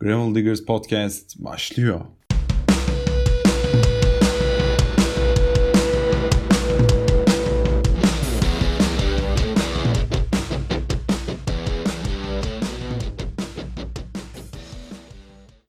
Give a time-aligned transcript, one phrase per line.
[0.00, 2.00] Gravel Diggers Podcast başlıyor.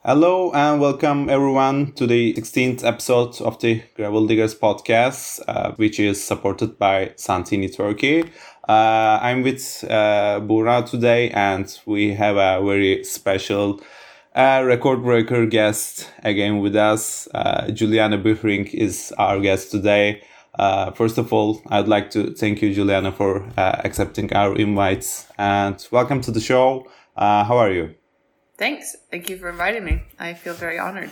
[0.04, 6.00] Hello and welcome everyone to the 16th episode of the Gravel Diggers podcast, uh, which
[6.00, 8.24] is supported by Santini Turkey.
[8.68, 13.80] Uh, I'm with uh, Bura today, and we have a very special
[14.40, 17.28] uh, record breaker guest again with us.
[17.34, 20.24] Uh, Juliana Bühring is our guest today.
[20.58, 25.28] Uh, first of all, I'd like to thank you, Juliana, for uh, accepting our invites
[25.38, 26.88] and welcome to the show.
[27.18, 27.96] Uh, how are you?
[28.58, 28.96] Thanks.
[29.12, 30.04] Thank you for inviting me.
[30.18, 31.12] I feel very honored.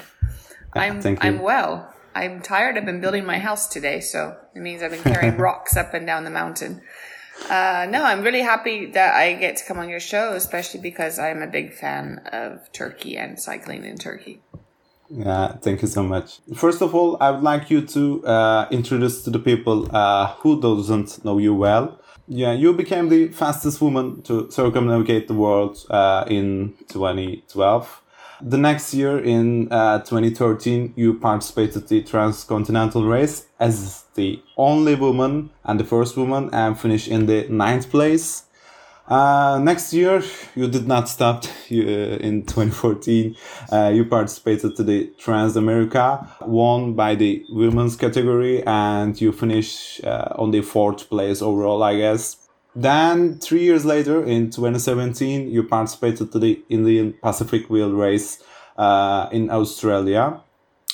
[0.73, 1.29] I'm thank you.
[1.29, 1.93] I'm well.
[2.15, 2.77] I'm tired.
[2.77, 6.07] I've been building my house today, so it means I've been carrying rocks up and
[6.07, 6.81] down the mountain.
[7.49, 11.17] Uh, no, I'm really happy that I get to come on your show, especially because
[11.17, 14.41] I'm a big fan of Turkey and cycling in Turkey.
[15.09, 16.39] Yeah, thank you so much.
[16.55, 20.59] First of all, I would like you to uh, introduce to the people uh, who
[20.59, 22.01] doesn't know you well.
[22.27, 28.01] Yeah, you became the fastest woman to circumnavigate the world uh, in 2012.
[28.41, 35.49] The next year, in uh, 2013, you participated the transcontinental race as the only woman
[35.63, 38.43] and the first woman and finished in the ninth place.
[39.07, 40.21] Uh, next year,
[40.53, 41.45] you did not stop.
[41.69, 43.35] You, uh, in 2014,
[43.73, 50.01] uh, you participated to the Trans America, won by the women's category, and you finished
[50.05, 52.46] uh, on the fourth place overall, I guess.
[52.77, 58.43] Then three years later, in 2017, you participated to the Indian Pacific Wheel Race
[58.77, 60.41] uh, in Australia.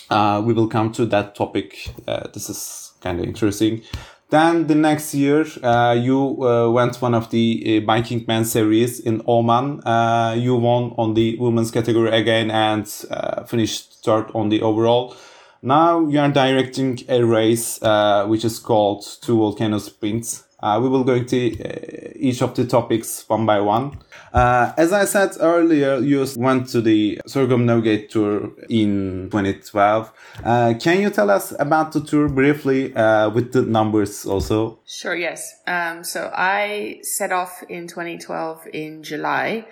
[0.09, 1.93] Uh, we will come to that topic.
[2.07, 3.81] Uh, this is kind of interesting.
[4.29, 9.01] Then the next year, uh, you uh, went one of the uh, Biking Man series
[9.01, 9.81] in Oman.
[9.85, 15.17] Uh, you won on the women's category again and uh, finished third on the overall.
[15.61, 20.45] Now you are directing a race uh, which is called Two Volcano Sprints.
[20.63, 23.99] Uh, we will go into uh, each of the topics one by one.
[24.33, 30.13] Uh, as I said earlier, you went to the Circumnavigate Tour in 2012.
[30.41, 34.79] Uh, can you tell us about the tour briefly uh, with the numbers also?
[34.85, 35.53] Sure, yes.
[35.67, 39.67] Um, so I set off in 2012 in July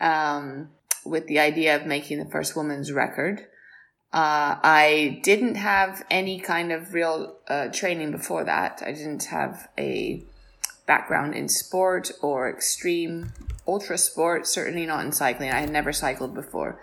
[0.00, 0.70] um,
[1.04, 3.46] with the idea of making the first woman's record.
[4.16, 8.82] Uh, I didn't have any kind of real uh, training before that.
[8.82, 10.22] I didn't have a
[10.86, 13.34] background in sport or extreme
[13.68, 15.50] ultra sport, certainly not in cycling.
[15.50, 16.80] I had never cycled before.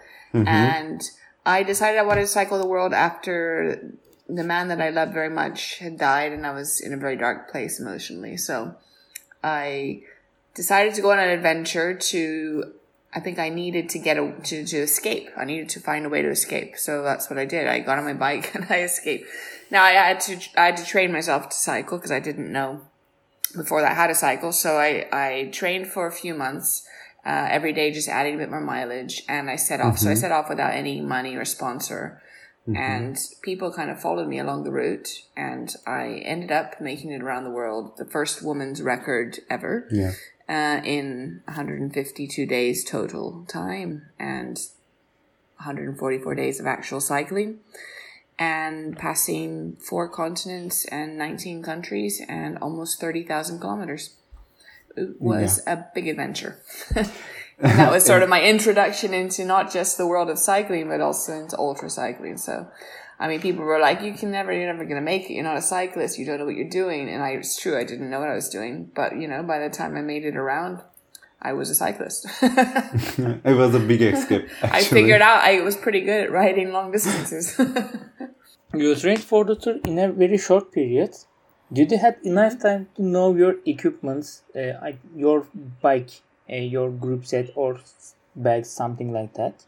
[0.48, 1.02] And
[1.44, 3.82] I decided I wanted to cycle the world after
[4.30, 7.18] the man that I loved very much had died and I was in a very
[7.18, 8.38] dark place emotionally.
[8.38, 8.76] So
[9.44, 10.04] I
[10.54, 12.74] decided to go on an adventure to
[13.16, 15.30] I think I needed to get a, to, to escape.
[15.38, 16.78] I needed to find a way to escape.
[16.78, 17.68] So that's what I did.
[17.68, 19.28] I got on my bike and I escaped.
[19.70, 22.82] Now I had to, I had to train myself to cycle because I didn't know
[23.56, 24.52] before that how to cycle.
[24.52, 26.88] So I, I trained for a few months,
[27.26, 29.98] uh, every day, just adding a bit more mileage and I set off.
[29.98, 32.22] So I set off without any money or sponsor.
[32.76, 37.22] And people kind of followed me along the route and I ended up making it
[37.22, 40.12] around the world, the first woman's record ever Yeah.
[40.50, 44.58] Uh, in 152 days total time and
[45.58, 47.60] 144 days of actual cycling
[48.38, 54.16] and passing four continents and 19 countries and almost 30,000 kilometers.
[54.96, 56.60] It was a big adventure.
[56.96, 57.08] and
[57.60, 61.34] that was sort of my introduction into not just the world of cycling, but also
[61.34, 62.38] into ultra cycling.
[62.38, 62.68] So,
[63.24, 65.34] I mean, people were like, you can never, you're never going to make it.
[65.34, 66.20] You're not a cyclist.
[66.20, 67.08] You don't know what you're doing.
[67.08, 67.80] And I, it's true.
[67.80, 68.92] I didn't know what I was doing.
[68.94, 70.82] But, you know, by the time I made it around,
[71.42, 72.28] I was a cyclist.
[72.42, 74.50] It was a big escape.
[74.62, 77.58] I figured out I was pretty good at riding long distances.
[78.76, 81.16] You trained for the tour in a very short period.
[81.72, 85.46] Did you have enough time to know your equipments, uh, your
[85.80, 86.10] bike,
[86.50, 87.80] uh, your group set, or
[88.36, 89.64] bags, something like that?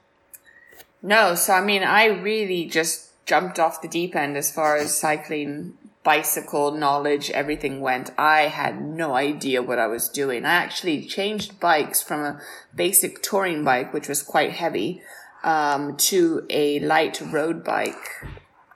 [1.04, 4.98] No, so I mean, I really just jumped off the deep end as far as
[4.98, 5.74] cycling,
[6.04, 8.12] bicycle knowledge, everything went.
[8.18, 10.46] I had no idea what I was doing.
[10.46, 12.42] I actually changed bikes from a
[12.76, 15.02] basic touring bike, which was quite heavy,
[15.44, 18.26] um, to a light road bike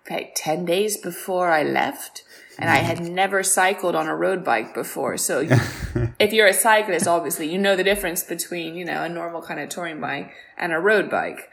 [0.10, 2.24] like 10 days before I left.
[2.58, 5.16] And I had never cycled on a road bike before.
[5.18, 5.48] So
[6.20, 9.62] if you're a cyclist, obviously, you know the difference between, you know, a normal kind
[9.62, 11.50] of touring bike and a road bike.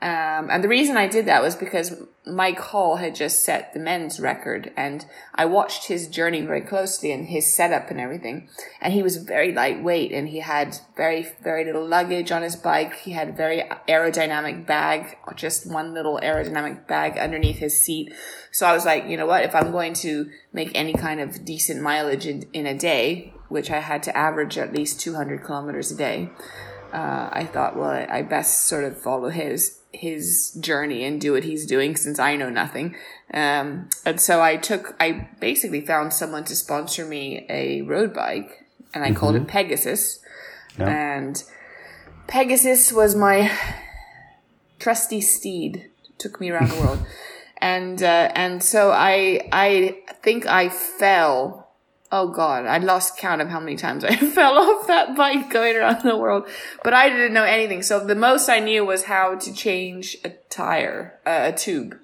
[0.00, 3.80] Um, and the reason I did that was because Mike Hall had just set the
[3.80, 5.04] men's record and
[5.34, 8.48] I watched his journey very closely and his setup and everything.
[8.80, 12.94] And he was very lightweight and he had very, very little luggage on his bike.
[12.94, 18.12] He had a very aerodynamic bag, just one little aerodynamic bag underneath his seat.
[18.52, 19.42] So I was like, you know what?
[19.42, 23.68] If I'm going to make any kind of decent mileage in, in a day, which
[23.72, 26.30] I had to average at least 200 kilometers a day,
[26.92, 31.44] uh, I thought, well, I best sort of follow his his journey and do what
[31.44, 32.94] he's doing since I know nothing.
[33.32, 38.66] Um, and so I took, I basically found someone to sponsor me a road bike,
[38.94, 39.16] and I mm-hmm.
[39.16, 39.48] called it.
[39.48, 40.20] Pegasus.
[40.78, 40.88] Yeah.
[40.88, 41.42] And
[42.26, 43.50] Pegasus was my
[44.78, 45.90] trusty steed.
[46.18, 47.06] Took me around the world,
[47.58, 51.67] and uh, and so I I think I fell
[52.10, 55.76] oh god, I lost count of how many times I fell off that bike going
[55.76, 56.48] around the world.
[56.82, 57.82] But I didn't know anything.
[57.82, 61.98] So the most I knew was how to change a tire, uh, a tube.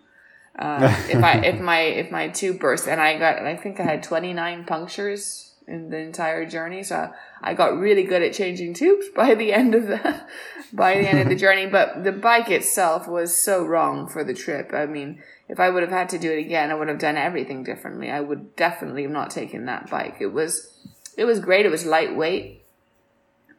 [0.58, 3.84] Uh, if I if my if my tube burst, and I got I think I
[3.84, 6.82] had twenty nine punctures in the entire journey.
[6.82, 7.10] So
[7.40, 10.22] I got really good at changing tubes by the end of the
[10.72, 11.66] by the end of the journey.
[11.66, 14.72] But the bike itself was so wrong for the trip.
[14.72, 17.16] I mean, if I would have had to do it again, I would have done
[17.16, 18.10] everything differently.
[18.10, 20.16] I would definitely have not taken that bike.
[20.20, 20.70] It was
[21.16, 21.66] it was great.
[21.66, 22.64] It was lightweight,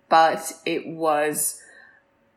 [0.09, 1.61] but it was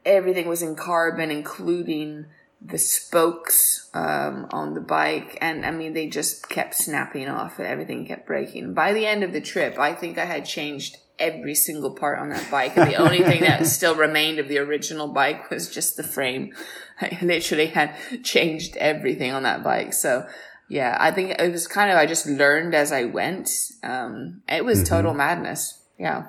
[0.05, 2.27] everything was in carbon, including
[2.61, 7.59] the spokes um, on the bike, and I mean they just kept snapping off.
[7.59, 8.75] and Everything kept breaking.
[8.75, 12.31] By the end of the trip, I think I had changed every single part on
[12.31, 15.97] that bike, and the only thing that still remained of the original bike was just
[15.97, 16.53] the frame.
[17.03, 19.93] I literally had changed everything on that bike.
[19.93, 20.27] So
[20.69, 23.51] yeah, I think it was kind of I just learned as I went.
[23.83, 24.95] Um, it was mm-hmm.
[24.95, 25.83] total madness.
[25.99, 26.27] Yeah.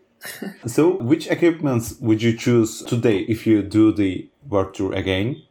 [0.66, 5.42] so, which equipments would you choose today if you do the world tour again?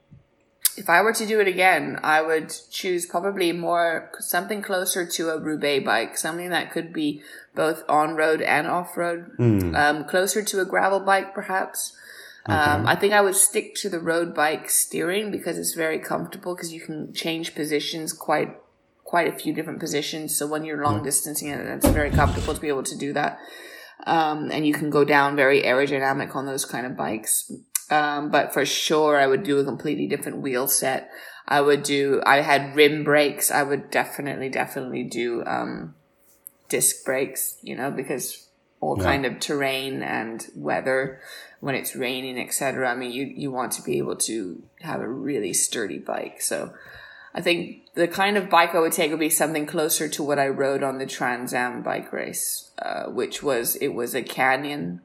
[0.80, 5.30] if I were to do it again, I would choose probably more something closer to
[5.30, 7.22] a Roubaix bike, something that could be
[7.54, 9.76] both on road and off road, mm.
[9.78, 11.98] um, closer to a gravel bike, perhaps.
[12.48, 12.58] Okay.
[12.58, 16.56] Um, I think I would stick to the road bike steering because it's very comfortable
[16.56, 18.56] because you can change positions quite
[19.04, 20.38] quite a few different positions.
[20.38, 23.40] So when you're long distancing, it's very comfortable to be able to do that.
[24.06, 27.52] Um, and you can go down very aerodynamic on those kind of bikes.
[27.90, 31.10] Um, but for sure, I would do a completely different wheel set.
[31.48, 33.50] I would do, I had rim brakes.
[33.50, 35.96] I would definitely, definitely do, um,
[36.70, 38.48] disc brakes, you know, because
[38.80, 39.06] all yeah.
[39.06, 41.20] kind of terrain and weather
[41.60, 42.90] when it's raining, etc.
[42.90, 46.42] I mean, you, you want to be able to have a really sturdy bike.
[46.42, 46.74] So
[47.34, 50.40] I think the kind of bike I would take would be something closer to what
[50.40, 55.02] I rode on the Trans Am bike race, uh, which was, it was a canyon.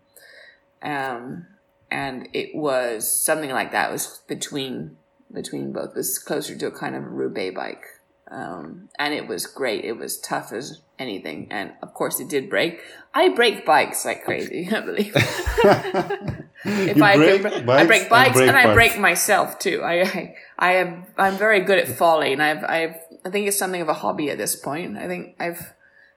[0.82, 1.46] Um,
[1.90, 3.90] and it was something like that.
[3.90, 4.96] It was between
[5.32, 5.90] between both.
[5.90, 7.84] It was closer to a kind of Roubaix bike,
[8.30, 9.84] um, and it was great.
[9.84, 12.80] It was tough as anything, and of course it did break.
[13.14, 14.68] I break bikes like crazy.
[14.72, 15.12] I believe.
[16.64, 19.82] if I break can, bikes I break bikes and, break and I break myself too.
[19.82, 22.40] I, I I am I'm very good at falling.
[22.40, 24.96] I've I've I think it's something of a hobby at this point.
[24.96, 25.74] I think I've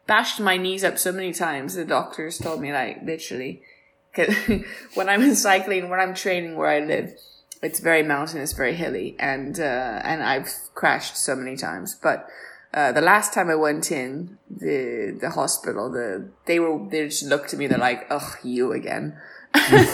[0.08, 1.76] bashed my knees up so many times.
[1.76, 3.62] The doctors told me like literally
[4.96, 7.14] when I'm cycling, when I'm training where I live,
[7.62, 11.96] it's very mountainous, very hilly, and uh, and I've crashed so many times.
[11.96, 12.28] But
[12.74, 17.24] uh, the last time I went in the the hospital, the they were they just
[17.24, 17.68] looked at me.
[17.68, 19.18] They're like, "Oh, you again."
[19.54, 19.88] and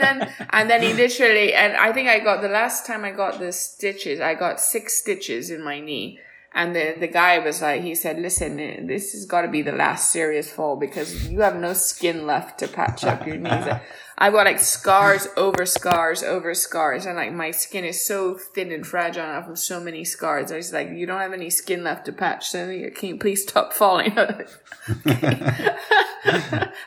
[0.00, 3.40] then and then he literally and I think I got the last time I got
[3.40, 6.18] the stitches, I got six stitches in my knee
[6.52, 9.70] and the, the guy was like, he said, listen, this has got to be the
[9.72, 13.66] last serious fall because you have no skin left to patch up your knees.
[14.22, 17.06] I've got like scars over scars over scars.
[17.06, 20.52] And like my skin is so thin and fragile now from so many scars.
[20.52, 22.50] I was like, you don't have any skin left to patch.
[22.50, 24.12] So you can you please stop falling?
[24.18, 24.42] I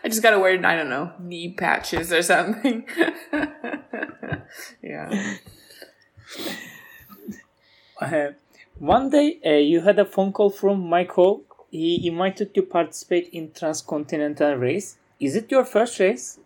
[0.06, 2.86] just got to wear, I don't know, knee patches or something.
[4.84, 5.38] yeah.
[8.84, 11.44] One day uh, you had a phone call from Michael.
[11.72, 14.98] He invited you to participate in transcontinental race.
[15.22, 16.38] Is it your first race?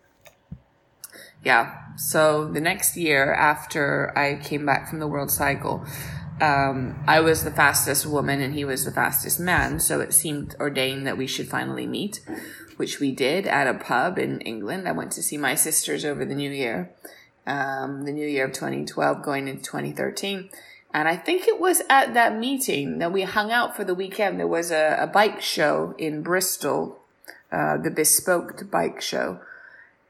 [1.44, 1.74] Yeah.
[1.96, 5.84] So the next year after I came back from the World Cycle,
[6.40, 9.80] um, I was the fastest woman and he was the fastest man.
[9.80, 12.20] So it seemed ordained that we should finally meet,
[12.76, 14.88] which we did at a pub in England.
[14.88, 16.92] I went to see my sisters over the new year,
[17.48, 20.52] um, the new year of 2012 going into 2013.
[20.98, 24.40] And I think it was at that meeting that we hung out for the weekend.
[24.40, 26.98] There was a, a bike show in Bristol,
[27.52, 29.40] uh, the Bespoke Bike Show.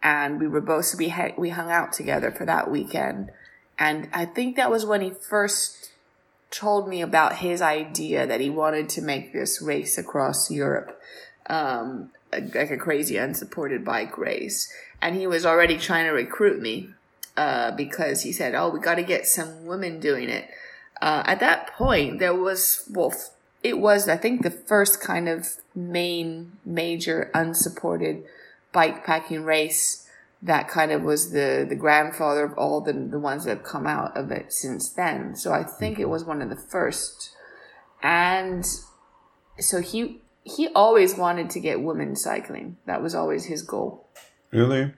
[0.02, 3.32] and we were both we we hung out together for that weekend,
[3.78, 5.92] and I think that was when he first
[6.52, 10.98] told me about his idea that he wanted to make this race across Europe,
[11.50, 16.92] um, like a crazy unsupported bike race, and he was already trying to recruit me
[17.36, 20.50] uh, because he said, "Oh, we got to get some women doing it."
[21.02, 23.14] Uh, at that point, there was well,
[23.64, 28.24] it was I think the first kind of main major unsupported
[28.72, 30.08] bike packing race
[30.42, 33.88] that kind of was the the grandfather of all the the ones that have come
[33.88, 35.36] out of it since then.
[35.36, 37.32] So I think it was one of the first,
[38.04, 38.66] and
[39.60, 42.78] so he he always wanted to get women cycling.
[42.86, 44.08] That was always his goal.
[44.52, 44.94] Really?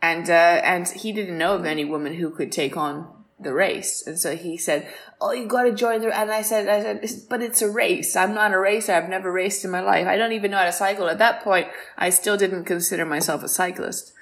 [0.00, 3.08] And uh, and he didn't know of any woman who could take on
[3.42, 4.06] the race.
[4.06, 4.88] And so he said,
[5.20, 8.16] "Oh, you got to join the." And I said, "I said, but it's a race.
[8.16, 8.92] I'm not a racer.
[8.92, 10.06] I've never raced in my life.
[10.06, 13.42] I don't even know how to cycle." At that point, I still didn't consider myself
[13.42, 14.12] a cyclist.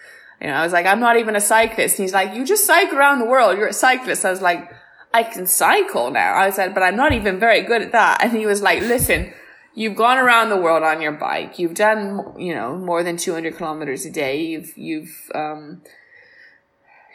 [0.40, 2.66] You know, I was like, "I'm not even a cyclist." And he's like, "You just
[2.66, 3.58] cycle around the world.
[3.58, 4.70] You're a cyclist." I was like,
[5.12, 8.32] "I can cycle now." I said, "But I'm not even very good at that." And
[8.32, 9.32] he was like, "Listen."
[9.72, 11.60] You've gone around the world on your bike.
[11.60, 14.42] You've done, you know, more than 200 kilometers a day.
[14.42, 15.82] You've, you've, um,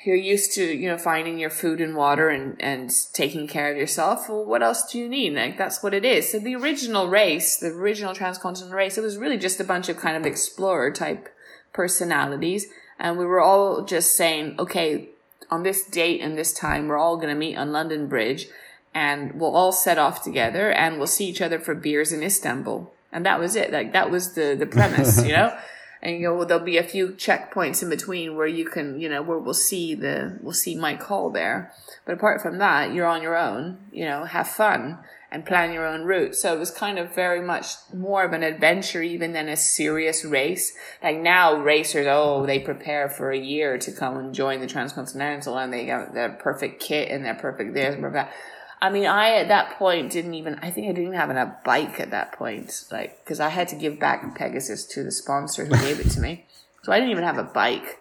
[0.06, 3.78] you're used to you know finding your food and water and and taking care of
[3.78, 5.34] yourself well what else do you need?
[5.34, 6.32] Like that's what it is.
[6.32, 9.98] So the original race the original transcontinental race it was really just a bunch of
[9.98, 11.30] kind of explorer type
[11.74, 12.68] personalities.
[12.98, 15.10] And we were all just saying okay
[15.52, 18.48] on this date and this time we're all going to meet on london bridge
[18.96, 22.92] and we'll all set off together and we'll see each other for beers in istanbul.
[23.12, 23.72] And that was it.
[23.72, 25.58] Like that was the the premise you know
[26.06, 29.24] and you know there'll be a few checkpoints in between where you can you know
[29.24, 31.74] where we'll see the we'll see Mike Hall there.
[32.06, 33.80] But apart from that, you're on your own.
[33.92, 35.00] You know, have fun
[35.32, 36.36] and plan your own route.
[36.36, 40.24] So it was kind of very much more of an adventure even than a serious
[40.24, 40.78] race.
[41.04, 45.58] Like now racers, oh, they prepare for a year to come and join the Transcontinental
[45.58, 48.34] and they got their perfect kit and their perfect this and perfect that.
[48.82, 51.58] I mean, I at that point didn't even, I think I didn't even have a
[51.64, 55.66] bike at that point, like, because I had to give back Pegasus to the sponsor
[55.66, 56.46] who gave it to me.
[56.84, 57.98] So I didn't even have a bike.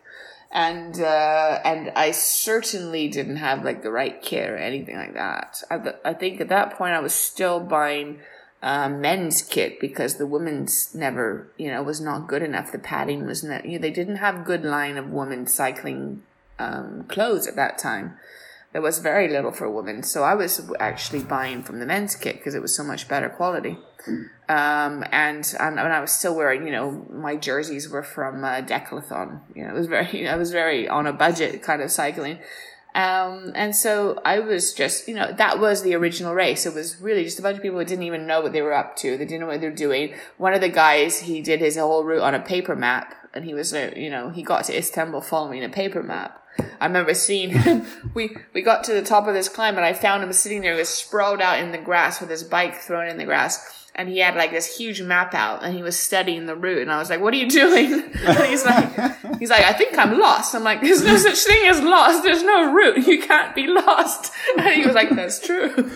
[0.53, 5.63] And, uh, and I certainly didn't have like the right kit or anything like that.
[5.71, 8.21] I, I think at that point I was still buying,
[8.63, 12.73] uh, men's kit because the women's never, you know, was not good enough.
[12.73, 16.23] The padding was not, you know, they didn't have good line of women cycling,
[16.59, 18.19] um, clothes at that time
[18.75, 20.03] there was very little for women.
[20.03, 23.29] So I was actually buying from the men's kit because it was so much better
[23.29, 23.79] quality.
[24.49, 29.43] Um, and, and, I was still wearing, you know, my jerseys were from uh, Decathlon.
[29.55, 32.41] You know, it was very, I was very on a budget kind of cycling.
[32.97, 36.67] Um, and so I was just, you know, that was the original race.
[36.67, 38.75] It was really just a bunch of people who didn't even know what they were
[38.75, 39.17] up to.
[39.17, 40.15] They didn't know what they were doing.
[40.37, 43.53] One of the guys, he did his whole route on a paper map and he
[43.53, 46.41] was, you know, he got to Istanbul following a paper map.
[46.81, 47.85] I remember seeing him.
[48.15, 50.77] we we got to the top of this climb, and I found him sitting there,
[50.77, 54.19] was sprawled out in the grass with his bike thrown in the grass, and he
[54.19, 56.83] had like this huge map out, and he was studying the route.
[56.83, 59.99] And I was like, "What are you doing?" And he's like, "He's like, I think
[59.99, 62.23] I'm lost." I'm like, "There's no such thing as lost.
[62.23, 63.05] There's no route.
[63.05, 65.91] You can't be lost." And he was like, "That's true."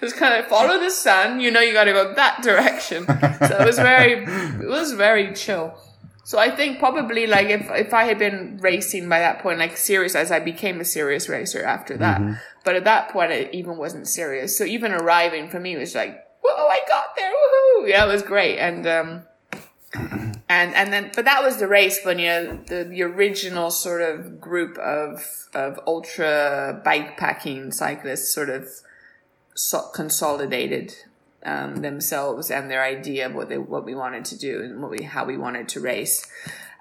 [0.00, 1.40] Just kind of follow the sun.
[1.40, 3.06] You know, you got to go that direction.
[3.06, 5.78] So it was very, it was very chill.
[6.26, 9.76] So I think probably like if if I had been racing by that point, like
[9.76, 12.20] serious as I became a serious racer after that.
[12.20, 12.32] Mm-hmm.
[12.64, 14.58] But at that point, it even wasn't serious.
[14.58, 17.88] So even arriving for me was like, whoa, I got there, woohoo!
[17.88, 18.58] Yeah, it was great.
[18.58, 19.22] And um,
[20.48, 24.02] and and then but that was the race when you know the, the original sort
[24.02, 28.68] of group of of ultra bike packing cyclists sort of
[29.54, 30.92] so- consolidated
[31.46, 34.90] um, themselves and their idea of what they what we wanted to do and what
[34.90, 36.26] we how we wanted to race.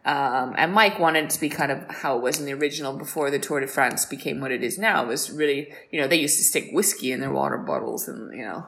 [0.06, 3.32] Um, and Mike wanted to be kind of how it was in the original before
[3.32, 5.04] the Tour de France became what it is now.
[5.04, 8.32] It was really, you know, they used to stick whiskey in their water bottles and,
[8.38, 8.68] you know,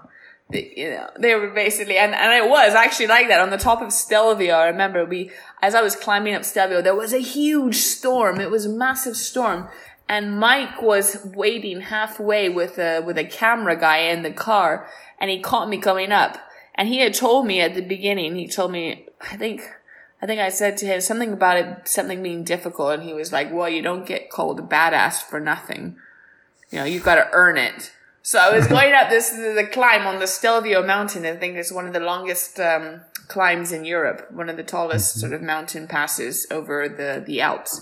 [0.50, 3.58] they, you know, they were basically, and, and it was actually like that on the
[3.58, 4.56] top of Stelvio.
[4.56, 5.30] I remember we,
[5.62, 8.40] as I was climbing up Stelvio, there was a huge storm.
[8.40, 9.70] It was a massive storm.
[10.10, 14.88] And Mike was waiting halfway with a, with a camera guy in the car
[15.20, 16.38] and he caught me coming up.
[16.76, 19.62] And he had told me at the beginning, he told me, I think,
[20.22, 22.94] I think I said to him something about it, something being difficult.
[22.94, 25.98] And he was like, well, you don't get called a badass for nothing.
[26.70, 27.92] You know, you've got to earn it.
[28.22, 31.26] So I was going up this, the climb on the Stelvio mountain.
[31.26, 35.12] I think it's one of the longest, um, climbs in Europe, one of the tallest
[35.12, 35.20] mm-hmm.
[35.20, 37.82] sort of mountain passes over the, the Alps.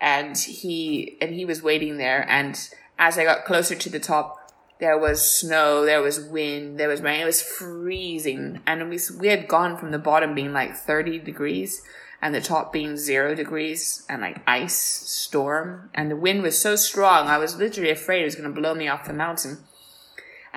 [0.00, 2.28] And he, and he was waiting there.
[2.28, 2.58] And
[2.98, 4.38] as I got closer to the top,
[4.78, 7.20] there was snow, there was wind, there was rain.
[7.20, 11.82] It was freezing, and we we had gone from the bottom being like thirty degrees,
[12.22, 15.90] and the top being zero degrees and like ice storm.
[15.94, 18.74] And the wind was so strong, I was literally afraid it was going to blow
[18.74, 19.58] me off the mountain.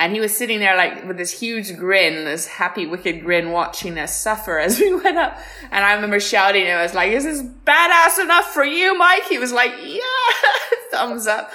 [0.01, 4.00] And he was sitting there like with this huge grin, this happy, wicked grin, watching
[4.00, 5.38] us suffer as we went up.
[5.70, 9.25] And I remember shouting, I was like, is this badass enough for you, Mike?
[9.25, 10.01] He was like, yeah,
[10.91, 11.51] thumbs up.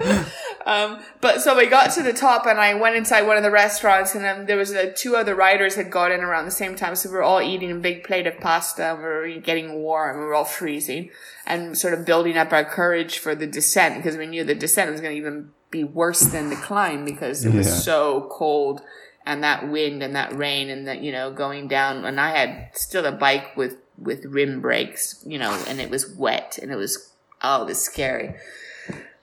[0.66, 3.50] um, but so we got to the top and I went inside one of the
[3.50, 6.76] restaurants and then there was uh, two other riders had got in around the same
[6.76, 6.94] time.
[6.94, 10.20] So we were all eating a big plate of pasta and we were getting warm.
[10.20, 11.10] We were all freezing
[11.44, 14.92] and sort of building up our courage for the descent because we knew the descent
[14.92, 17.74] was going to even be worse than the climb because it was Yeah.
[17.74, 18.82] so cold
[19.26, 22.04] and that wind and that rain and that you know going down.
[22.04, 26.14] And I had still a bike with with rim brakes you know and it was
[26.14, 27.10] wet and it was
[27.42, 28.34] oh it was scary.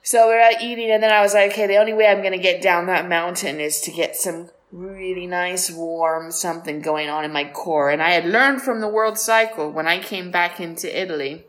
[0.02, 2.38] So we're out eating and then I was like okay the only way I'm gonna
[2.38, 7.32] get down that mountain is to get some really nice warm something going on in
[7.32, 7.90] my core.
[7.90, 9.70] And I had learned from the world cycle.
[9.70, 11.46] When I came back into Italy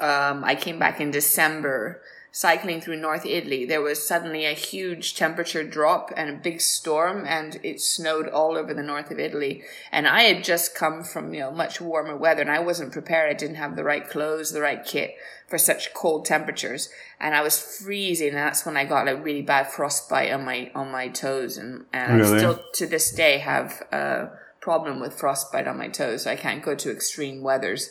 [0.00, 3.64] um, I came back in December cycling through North Italy.
[3.64, 8.56] There was suddenly a huge temperature drop and a big storm, and it snowed all
[8.56, 9.62] over the north of Italy.
[9.90, 13.30] And I had just come from you know much warmer weather, and I wasn't prepared.
[13.30, 15.14] I didn't have the right clothes, the right kit
[15.46, 18.28] for such cold temperatures, and I was freezing.
[18.28, 21.86] And that's when I got a really bad frostbite on my on my toes, and
[21.92, 24.30] and I still to this day have a
[24.60, 26.24] problem with frostbite on my toes.
[26.24, 27.90] So I can't go to extreme weathers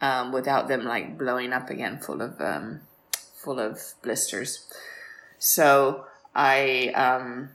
[0.00, 2.82] um, without them like blowing up again, full of um,
[3.42, 4.66] full of blisters.
[5.38, 7.50] So I um,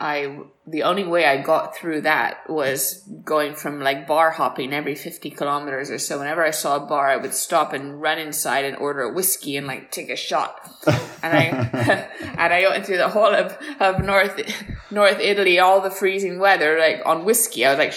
[0.00, 4.94] I the only way I got through that was going from like bar hopping every
[4.94, 6.18] fifty kilometers or so.
[6.18, 9.56] Whenever I saw a bar, I would stop and run inside and order a whiskey
[9.56, 10.70] and like take a shot.
[11.22, 11.42] And I
[12.38, 14.40] and I went through the whole of, of North
[14.90, 17.66] North Italy, all the freezing weather, like on whiskey.
[17.66, 17.94] I was like,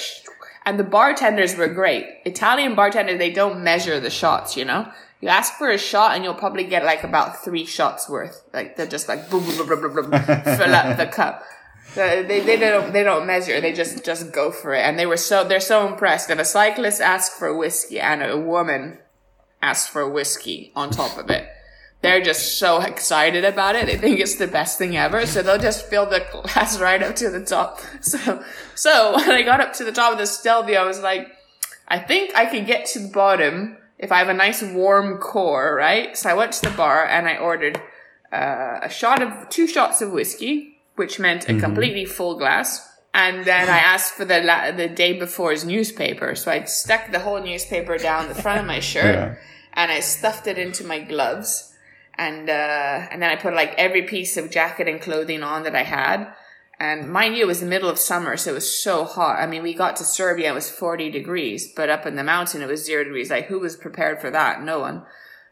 [0.65, 2.05] and the bartenders were great.
[2.25, 4.91] Italian bartenders, they don't measure the shots, you know.
[5.21, 8.43] You ask for a shot and you'll probably get like about three shots worth.
[8.53, 10.19] Like they're just like boom, boom, boom, boom, boom, boom,
[10.57, 11.43] fill up the cup.
[11.91, 13.61] Uh, They, they don't they don't measure.
[13.61, 14.81] They just just go for it.
[14.81, 16.29] And they were so they're so impressed.
[16.29, 18.97] If a cyclist asks for whiskey and a woman
[19.61, 21.47] asks for whiskey on top of it,
[22.01, 23.85] they're just so excited about it.
[23.85, 25.27] They think it's the best thing ever.
[25.27, 27.79] So they'll just fill the glass right up to the top.
[28.01, 28.43] So
[28.73, 31.27] so when I got up to the top of the Stelvio, I was like,
[31.87, 35.75] I think I can get to the bottom if I have a nice warm core,
[35.75, 36.17] right?
[36.17, 37.77] So I went to the bar and I ordered
[38.33, 42.87] uh, a shot of two shots of whiskey, which meant a completely full glass.
[43.13, 47.19] And then I asked for the la- the day before's newspaper, so I stuck the
[47.19, 49.35] whole newspaper down the front of my shirt, Yeah.
[49.73, 51.73] and I stuffed it into my gloves,
[52.17, 55.75] and uh, and then I put like every piece of jacket and clothing on that
[55.75, 56.19] I had.
[56.81, 59.37] And mind you, it was the middle of summer, so it was so hot.
[59.39, 62.63] I mean, we got to Serbia, it was 40 degrees, but up in the mountain,
[62.63, 63.29] it was zero degrees.
[63.29, 64.63] Like, who was prepared for that?
[64.63, 65.03] No one.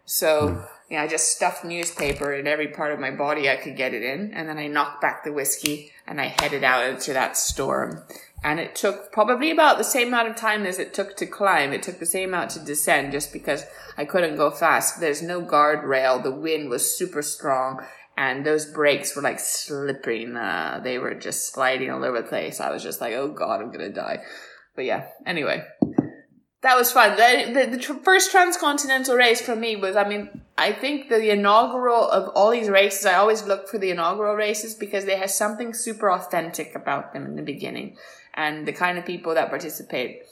[0.06, 0.62] So, hmm.
[0.89, 4.02] yeah, I just stuffed newspaper in every part of my body I could get it
[4.02, 4.34] in.
[4.34, 8.02] And then I knocked back the whiskey and I headed out into that storm.
[8.44, 11.74] And it took probably about the same amount of time as it took to climb.
[11.74, 13.68] It took the same amount to descend just because
[14.00, 15.00] I couldn't go fast.
[15.00, 16.24] There's no guardrail.
[16.24, 17.86] The wind was super strong
[18.19, 20.36] and those brakes were like slipping.
[20.36, 22.60] Uh, they were just sliding all over the place.
[22.60, 24.19] I was just like, oh God, I'm to die.
[24.75, 25.63] But yeah, anyway,
[26.62, 27.15] that was fun.
[27.15, 31.32] The, the, the tr- first transcontinental race for me was, I mean, I think the
[31.32, 35.32] inaugural of all these races, I always look for the inaugural races because they have
[35.32, 37.95] something super authentic about them in the beginning.
[38.34, 40.23] And the kind of people that participate,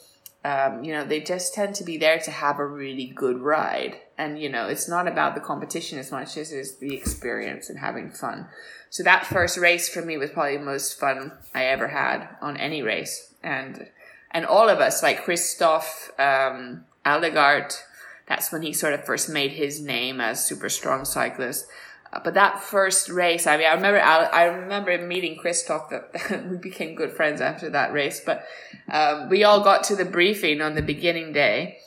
[0.44, 3.96] um, you know, they just tend to be there to have a really good ride.
[4.16, 7.78] And, you know, it's not about the competition as much as it's the experience and
[7.78, 8.46] having fun.
[8.90, 12.56] So that first race for me was probably the most fun I ever had on
[12.56, 13.34] any race.
[13.42, 13.88] And,
[14.30, 17.82] and all of us, like Christoph, um, Allegaert,
[18.26, 21.66] that's when he sort of first made his name as super strong cyclist.
[22.12, 25.90] Uh, but that first race, I mean, I remember, I remember meeting Christoph.
[25.90, 28.20] That we became good friends after that race.
[28.24, 28.46] But
[28.90, 31.78] um, we all got to the briefing on the beginning day.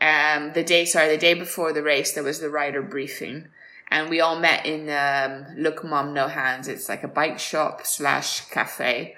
[0.00, 3.48] Um, the day, sorry, the day before the race, there was the rider briefing,
[3.88, 6.66] and we all met in um, Look Mom No Hands.
[6.66, 9.14] It's like a bike shop slash cafe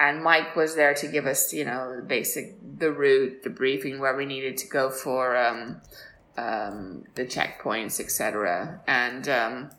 [0.00, 4.00] and Mike was there to give us, you know, the basic the route, the briefing
[4.00, 5.82] where we needed to go for um,
[6.38, 8.80] um, the checkpoints, etc.
[8.86, 9.70] And um,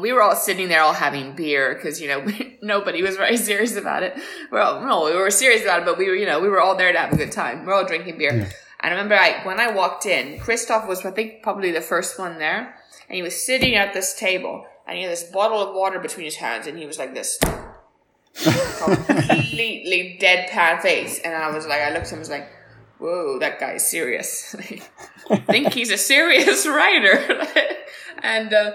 [0.00, 2.26] we were all sitting there, all having beer because you know
[2.62, 4.14] nobody was very serious about it.
[4.50, 6.76] We're no, we were serious about it, but we were, you know, we were all
[6.76, 7.66] there to have a good time.
[7.66, 8.30] We're all drinking beer.
[8.30, 8.50] And
[8.80, 12.38] I remember, I when I walked in, Christoph was, I think, probably the first one
[12.38, 12.74] there,
[13.08, 16.24] and he was sitting at this table, and he had this bottle of water between
[16.24, 17.38] his hands, and he was like this
[18.34, 21.20] completely deadpan face.
[21.24, 22.48] And I was like, I looked at him, I was like,
[22.98, 24.54] whoa, that guy's serious.
[25.30, 27.46] I think he's a serious writer.
[28.22, 28.72] and uh,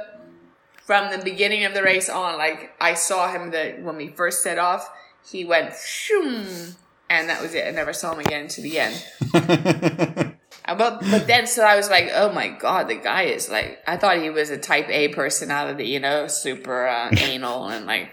[0.87, 4.41] from the beginning of the race on, like I saw him that when we first
[4.41, 4.89] set off,
[5.29, 6.77] he went shoom,
[7.09, 7.67] and that was it.
[7.67, 10.33] I never saw him again to the end.
[10.67, 13.95] But but then so I was like, oh my god, the guy is like I
[13.95, 18.09] thought he was a type A personality, you know, super uh, anal and like.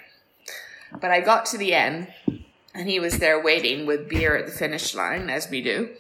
[1.01, 2.15] But I got to the end,
[2.73, 5.91] and he was there waiting with beer at the finish line, as we do,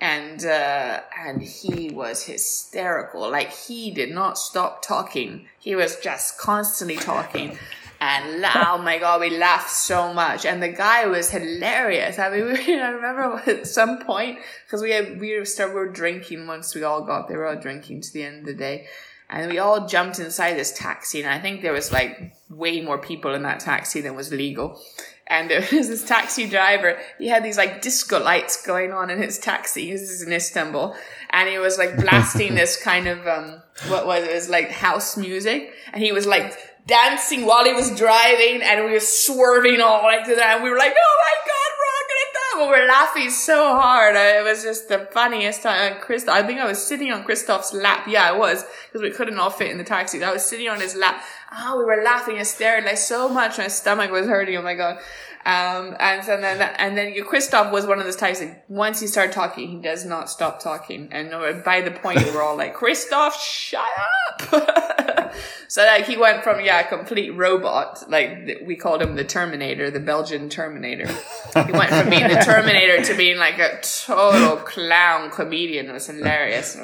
[0.00, 3.30] and uh, and he was hysterical.
[3.30, 5.46] Like he did not stop talking.
[5.58, 7.58] He was just constantly talking
[8.00, 12.18] and oh my god, we laughed so much, and the guy was hilarious.
[12.18, 15.88] I mean, we, I remember at some point because we had, we started we were
[15.88, 18.54] drinking once we all got there, we were all drinking to the end of the
[18.54, 18.86] day,
[19.30, 22.98] and we all jumped inside this taxi, and I think there was like way more
[22.98, 24.80] people in that taxi than was legal.
[25.28, 26.98] And there was this taxi driver.
[27.18, 29.90] He had these like disco lights going on in his taxi.
[29.90, 30.96] This is in Istanbul,
[31.30, 34.30] and he was like blasting this kind of um, what was it?
[34.30, 38.84] it was like house music, and he was like dancing while he was driving and
[38.84, 40.54] we were swerving all like that.
[40.54, 41.72] And we were like, oh my God,
[42.56, 44.16] But we're laughing so hard.
[44.16, 45.92] Uh, it was just the funniest time.
[45.92, 48.06] And Chris, I think I was sitting on Christoph's lap.
[48.08, 50.24] Yeah, I was because we couldn't all fit in the taxi.
[50.24, 51.22] I was sitting on his lap.
[51.52, 53.58] Oh, we were laughing and staring like so much.
[53.58, 54.56] My stomach was hurting.
[54.56, 55.00] Oh my God.
[55.46, 59.06] Um, and, and then, and then Christoph was one of those types that once he
[59.06, 61.08] started talking, he does not stop talking.
[61.12, 61.30] And
[61.62, 63.86] by the point, we were all like, Christoph, shut
[64.40, 65.32] up.
[65.68, 68.10] so like he went from, yeah, a complete robot.
[68.10, 71.06] Like we called him the Terminator, the Belgian Terminator.
[71.06, 75.88] He went from being the Terminator to being like a total clown comedian.
[75.88, 76.76] It was hilarious.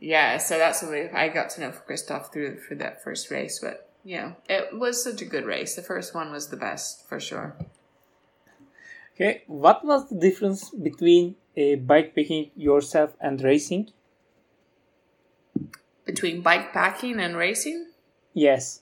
[0.00, 0.38] Yeah.
[0.38, 3.90] So that's what we, I got to know Christoph through for that first race, but
[4.02, 5.76] yeah, it was such a good race.
[5.76, 7.54] The first one was the best for sure.
[9.14, 13.90] Okay, what was the difference between uh, bikepacking yourself and racing?
[16.06, 17.88] Between bikepacking and racing?
[18.32, 18.80] Yes.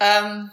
[0.00, 0.50] Um.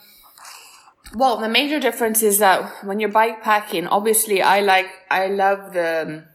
[1.15, 6.25] Well, the major difference is that when you're bikepacking, obviously, I like, I love the,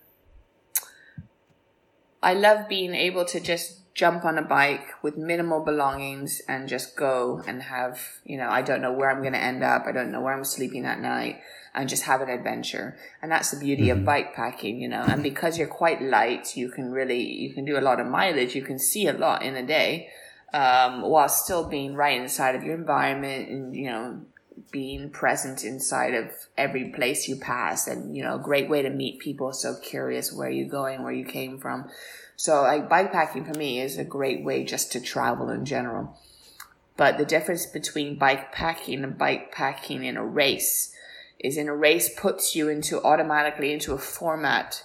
[2.21, 6.97] I love being able to just jump on a bike with minimal belongings and just
[6.97, 9.87] go and have, you know, I don't know where I'm going to end up.
[9.87, 11.41] I don't know where I'm sleeping that night
[11.75, 12.97] and just have an adventure.
[13.23, 14.01] And that's the beauty mm-hmm.
[14.01, 17.65] of bike packing, you know, and because you're quite light, you can really, you can
[17.65, 18.55] do a lot of mileage.
[18.55, 20.09] You can see a lot in a day,
[20.53, 24.21] um, while still being right inside of your environment and, you know,
[24.71, 28.91] being present inside of every place you pass and, you know, a great way to
[28.91, 31.89] meet people so curious where you're going, where you came from.
[32.37, 36.19] So like bikepacking for me is a great way just to travel in general.
[36.97, 40.95] But the difference between bikepacking and bikepacking in a race
[41.39, 44.85] is in a race puts you into automatically into a format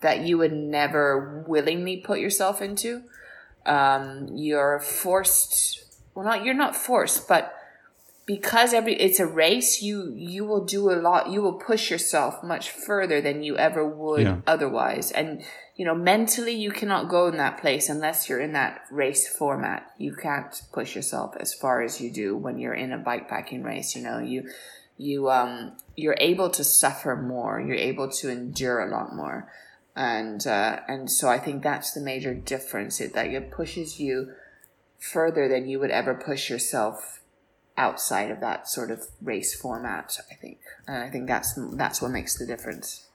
[0.00, 3.02] that you would never willingly put yourself into.
[3.66, 5.84] Um, you're forced,
[6.14, 7.54] well, not, you're not forced, but
[8.30, 12.44] because every it's a race you you will do a lot you will push yourself
[12.44, 14.36] much further than you ever would yeah.
[14.46, 15.10] otherwise.
[15.10, 15.42] And
[15.74, 19.90] you know mentally you cannot go in that place unless you're in that race format.
[19.98, 23.96] You can't push yourself as far as you do when you're in a bikepacking race
[23.96, 24.20] you know?
[24.20, 24.48] You
[24.96, 27.60] you um you're able to suffer more.
[27.60, 29.50] You're able to endure a lot more.
[29.96, 34.32] And uh, and so i think that's the major difference it that it pushes you
[35.00, 37.19] further than you would ever push yourself
[37.80, 40.18] outside of that sort of race format.
[40.30, 43.06] I think, and I think that's that's what makes the difference.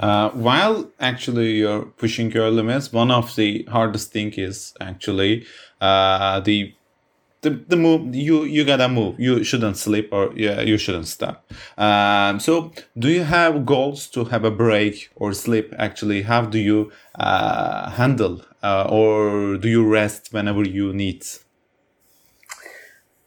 [0.00, 5.46] Uh, while actually you're pushing your limits, one of the hardest thing is actually
[5.80, 6.74] uh, the
[7.42, 11.50] the, the move you you gotta move you shouldn't sleep or yeah you shouldn't stop
[11.78, 16.58] um, so do you have goals to have a break or sleep actually how do
[16.58, 21.24] you uh, handle uh, or do you rest whenever you need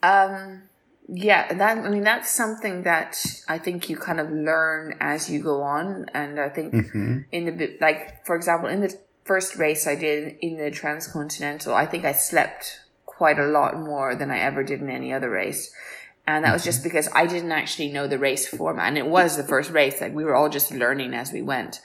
[0.04, 0.62] um,
[1.08, 3.16] yeah, that I mean that's something that
[3.48, 7.18] I think you kind of learn as you go on, and I think mm-hmm.
[7.32, 11.86] in the like for example in the first race I did in the transcontinental, I
[11.86, 15.72] think I slept quite a lot more than I ever did in any other race.
[16.26, 16.88] And that was just mm-hmm.
[16.88, 18.88] because I didn't actually know the race format.
[18.88, 20.00] And it was the first race.
[20.00, 21.80] Like we were all just learning as we went.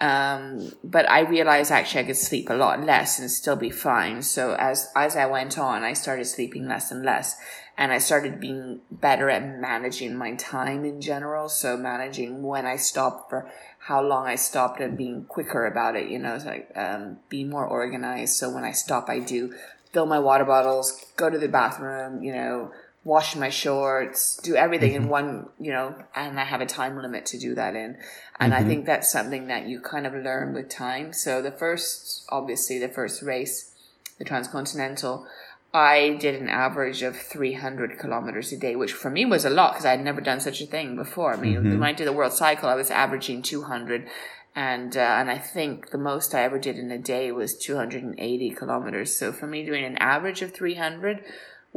[0.00, 4.22] Um, but I realized actually I could sleep a lot less and still be fine.
[4.22, 7.36] So as, as I went on, I started sleeping less and less
[7.76, 11.48] and I started being better at managing my time in general.
[11.48, 16.08] So managing when I stopped for how long I stopped and being quicker about it,
[16.08, 18.34] you know, it's like, um, be more organized.
[18.34, 19.54] So when I stop, I do
[19.92, 22.72] fill my water bottles, go to the bathroom, you know,
[23.08, 25.10] wash my shorts, do everything in mm-hmm.
[25.10, 27.96] one, you know, and I have a time limit to do that in.
[28.38, 28.68] And I mm-hmm.
[28.68, 31.14] think that's something that you kind of learn with time.
[31.14, 33.74] So the first, obviously, the first race,
[34.18, 35.26] the Transcontinental,
[35.72, 39.72] I did an average of 300 kilometers a day, which for me was a lot
[39.72, 41.32] because I had never done such a thing before.
[41.32, 41.82] I mean, when mm-hmm.
[41.82, 44.06] I did the world cycle, I was averaging 200.
[44.54, 48.50] And, uh, and I think the most I ever did in a day was 280
[48.50, 49.16] kilometers.
[49.16, 51.24] So for me, doing an average of 300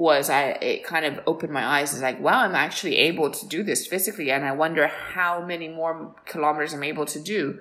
[0.02, 1.94] was I it kind of opened my eyes.
[1.94, 5.68] It's like, wow, I'm actually able to do this physically, and I wonder how many
[5.68, 7.60] more kilometers I'm able to do.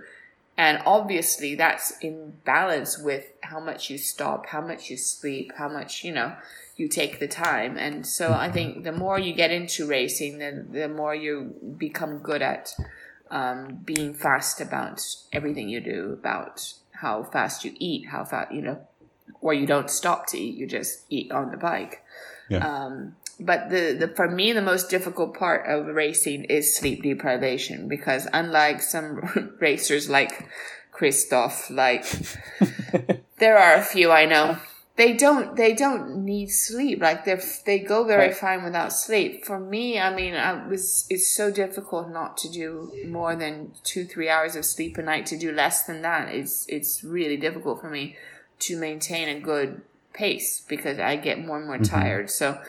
[0.56, 5.68] And obviously, that's in balance with how much you stop, how much you sleep, how
[5.68, 6.34] much you know
[6.76, 7.76] you take the time.
[7.76, 12.18] And so I think the more you get into racing, the the more you become
[12.18, 12.74] good at
[13.30, 16.72] um, being fast about everything you do, about
[17.02, 18.78] how fast you eat, how fast you know,
[19.40, 22.02] or you don't stop to eat, you just eat on the bike.
[22.48, 22.66] Yeah.
[22.66, 27.88] Um, but the, the for me the most difficult part of racing is sleep deprivation
[27.88, 30.46] because unlike some racers like
[30.92, 32.04] Christoph, like
[33.38, 34.58] there are a few I know
[34.96, 38.36] they don't they don't need sleep like they they go very Right.
[38.36, 42.92] fine without sleep for me i mean i was it's so difficult not to do
[43.06, 46.66] more than two three hours of sleep a night to do less than that it's
[46.68, 48.14] it's really difficult for me
[48.60, 52.30] to maintain a good pace because i get more and more tired.
[52.30, 52.60] So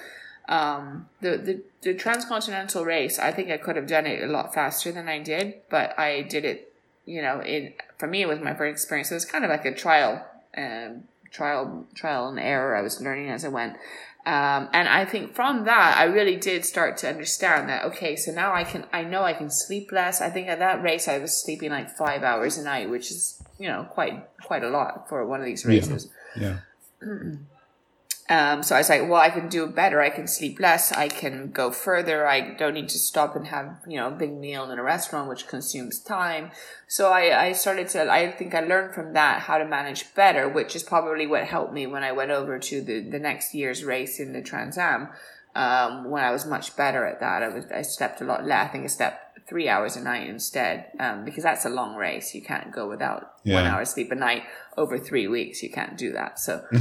[0.50, 4.54] um the, the the transcontinental race i think i could have done it a lot
[4.54, 6.74] faster than i did but i did it
[7.06, 9.10] you know it for me it was my first experience.
[9.10, 10.26] So it was kind of like a trial
[10.58, 13.78] um trial trial and error i was learning as i went.
[14.24, 18.32] Um, and i think from that i really did start to understand that okay so
[18.32, 20.22] now i can i know i can sleep less.
[20.22, 23.41] I think at that race i was sleeping like five hours a night which is
[23.62, 26.58] you know quite quite a lot for one of these races Yeah.
[28.30, 30.02] um, so I was like, well, I can do better.
[30.02, 30.92] I can sleep less.
[30.92, 32.28] I can go further.
[32.28, 35.28] I don't need to stop and have, you know, a big meal in a restaurant,
[35.30, 36.52] which consumes time.
[36.88, 40.48] So I, I started to, I think I learned from that how to manage better,
[40.48, 43.84] which is probably what helped me when I went over to the, the next year's
[43.84, 45.10] race in the Trans Am.
[45.54, 48.70] Um, when I was much better at that, I was, I slept a lot less.
[48.70, 52.28] I think I slept three hours a night instead, um, because that's a long race.
[52.38, 53.72] You can't go without one Yeah.
[53.76, 54.44] hour sleep a night
[54.78, 55.62] over three weeks.
[55.66, 56.40] You can't do that.
[56.40, 56.54] So,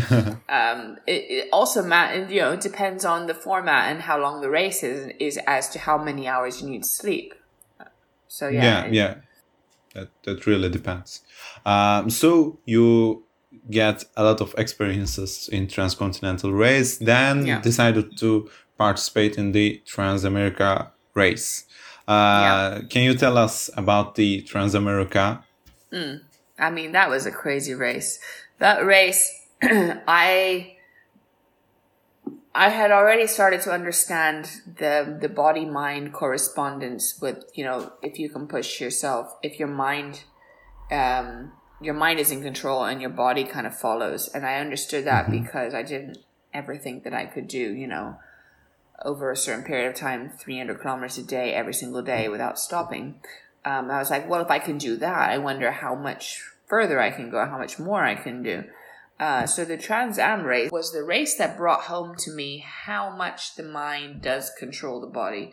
[0.59, 0.81] um,
[1.15, 4.51] it, it also ma- you know it depends on the format and how long the
[4.61, 7.29] race is is as to how many hours you need to sleep.
[8.29, 9.15] So yeah, yeah, it- yeah.
[9.95, 11.11] That that really depends.
[11.67, 13.25] Um, so you
[13.71, 17.61] get a lot of experiences in transcontinental race, then Yeah.
[17.61, 21.65] decided to participate in the Transamerica race.
[22.11, 25.44] Uh, Can you tell us about the Transamerica?
[26.59, 28.18] I mean, that was a crazy race.
[28.59, 29.31] That race,
[29.62, 30.77] I,
[32.53, 38.18] I had already started to understand the the body mind correspondence with you know if
[38.18, 40.25] you can push yourself if your mind,
[40.90, 45.05] um, your mind is in control and your body kind of follows, and I understood
[45.05, 46.18] that because I didn't
[46.53, 48.18] ever think that I could do you know
[49.05, 53.21] over a certain period of time 300 kilometers a day every single day without stopping
[53.65, 57.01] um, I was like, well, if I can do that, I wonder how much further
[57.01, 58.65] I can go, how much more I can do.
[59.19, 63.15] Uh, so the Trans Am race was the race that brought home to me how
[63.15, 65.53] much the mind does control the body.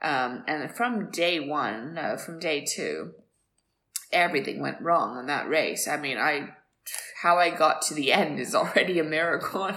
[0.00, 3.14] Um, and from day one, no, from day two,
[4.12, 5.88] everything went wrong on that race.
[5.88, 6.50] I mean, I,
[7.22, 9.72] how I got to the end is already a miracle.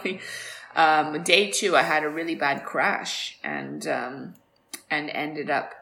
[0.75, 4.33] Um, day two, I had a really bad crash and, um,
[4.89, 5.73] and ended up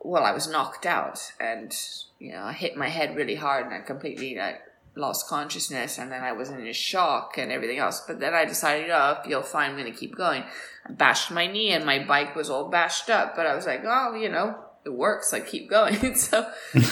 [0.00, 1.74] well, I was knocked out, and
[2.18, 4.60] you know, I hit my head really hard, and I completely like
[4.94, 8.02] lost consciousness, and then I was in a shock and everything else.
[8.06, 10.44] But then I decided, oh, feel fine, I'm gonna keep going.
[10.86, 13.82] I bashed my knee, and my bike was all bashed up, but I was like,
[13.84, 15.32] oh, you know, it works.
[15.32, 16.14] I keep going.
[16.14, 16.46] so,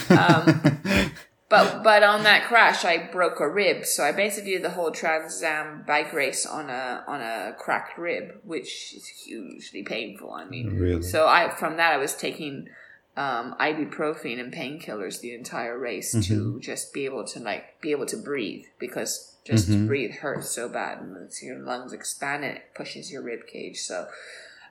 [0.09, 0.61] um,
[1.49, 3.85] but but on that crash, I broke a rib.
[3.85, 7.97] So I basically did the whole Trans Am bike race on a on a cracked
[7.97, 10.31] rib, which is hugely painful.
[10.33, 11.01] I mean, Really?
[11.01, 12.67] so I from that I was taking
[13.15, 18.05] um, ibuprofen and painkillers the entire race to just be able to like be able
[18.07, 22.57] to breathe because just to breathe hurts so bad and it's your lungs expand and
[22.57, 23.79] it pushes your rib cage.
[23.79, 24.07] So.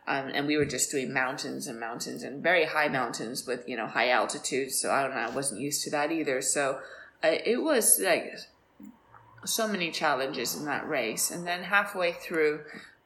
[0.09, 3.77] Um, and we were just doing mountains and mountains and very high mountains with you
[3.77, 4.77] know high altitudes.
[4.81, 6.41] So I don't know, I wasn't used to that either.
[6.41, 6.81] So
[7.25, 8.35] uh, it was like
[9.45, 11.31] so many challenges in that race.
[11.31, 12.61] And then halfway through,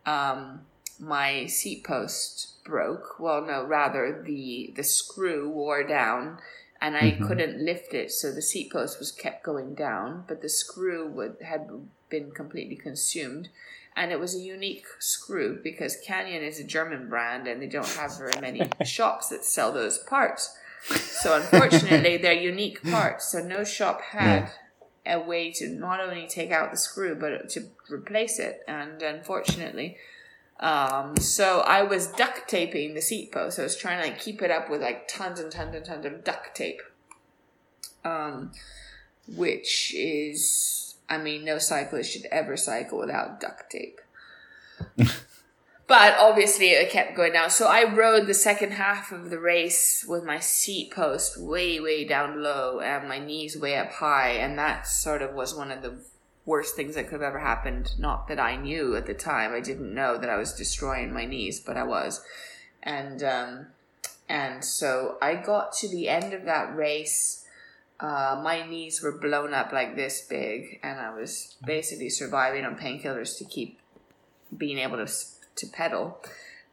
[0.06, 0.60] um,
[0.98, 3.18] my seat post broke.
[3.18, 6.38] Well, no, rather the the screw wore down,
[6.80, 7.26] and I mm-hmm.
[7.26, 8.10] couldn't lift it.
[8.10, 11.68] So the seat post was kept going down, but the screw would had
[12.08, 13.48] been completely consumed.
[13.96, 17.88] and it was a unique screw because Canyon is a German brand and they don't
[17.88, 20.56] have very many shops that sell those parts.
[20.84, 23.30] So unfortunately, they're unique parts.
[23.30, 24.50] So no shop had
[25.04, 28.62] a way to not only take out the screw but to replace it.
[28.66, 29.98] And unfortunately,
[30.60, 33.58] um, so I was duct taping the seat post.
[33.58, 36.04] I was trying to like keep it up with like tons and tons and tons
[36.04, 36.82] of duct tape.
[38.04, 38.52] Um,
[39.36, 44.00] which is, I mean, no cyclist should ever cycle without duct tape.
[45.86, 47.50] but obviously, it kept going down.
[47.50, 52.04] So I rode the second half of the race with my seat post way, way
[52.04, 55.82] down low and my knees way up high, and that sort of was one of
[55.82, 55.98] the
[56.46, 57.92] worst things that could have ever happened.
[57.98, 59.52] Not that I knew at the time.
[59.52, 62.24] I didn't know that I was destroying my knees, but I was.
[62.82, 63.66] And um,
[64.28, 67.44] and so I got to the end of that race.
[67.98, 72.76] Uh, my knees were blown up like this big, and I was basically surviving on
[72.76, 73.78] painkillers to keep
[74.56, 75.12] being able to
[75.56, 76.18] to pedal.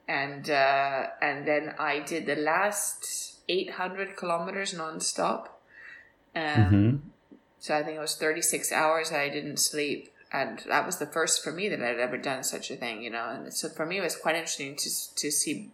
[0.08, 5.50] And uh, and then I did the last 800 kilometers nonstop.
[6.36, 6.98] Um, Mm-hmm.
[7.60, 10.13] So I think it was 36 hours that I didn't sleep.
[10.32, 13.10] And that was the first for me that I'd ever done such a thing, you
[13.10, 13.30] know.
[13.30, 15.72] And so for me, it was quite interesting to to see.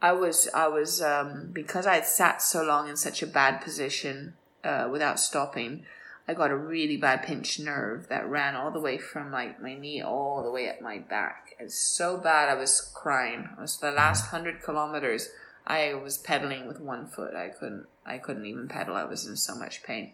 [0.00, 3.60] I was I was um, because I had sat so long in such a bad
[3.60, 4.34] position
[4.64, 5.84] uh, without stopping.
[6.26, 9.74] I got a really bad pinched nerve that ran all the way from like my
[9.74, 11.54] knee all the way up my back.
[11.58, 13.50] It's so bad I was crying.
[13.58, 15.28] It was the last hundred kilometers.
[15.66, 17.34] I was pedaling with one foot.
[17.34, 17.86] I couldn't.
[18.06, 18.96] I couldn't even pedal.
[18.96, 20.12] I was in so much pain,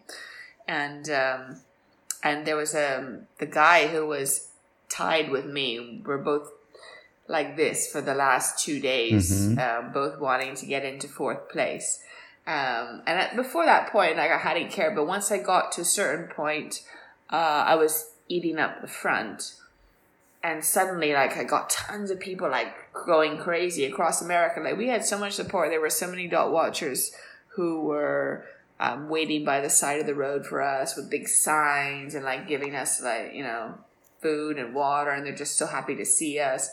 [0.71, 1.41] and um,
[2.23, 4.29] and there was um the guy who was
[4.89, 6.01] tied with me.
[6.05, 6.47] We're both
[7.27, 9.57] like this for the last two days, Mhm.
[9.65, 11.87] uh, both wanting to get into fourth place.
[12.47, 14.95] Um, and at, before that point, like I hadn't cared.
[14.95, 16.81] But once I got to a certain point,
[17.31, 17.93] uh, I was
[18.27, 19.39] eating up the front,
[20.43, 22.73] and suddenly, like I got tons of people like
[23.05, 24.59] going crazy across America.
[24.59, 25.69] Like we had so much support.
[25.69, 27.13] There were so many dot watchers
[27.55, 28.45] who were
[28.81, 32.47] um, waiting by the side of the road for us with big signs and like
[32.47, 33.75] giving us like you know
[34.21, 36.69] food and water, and they're just so happy to see us.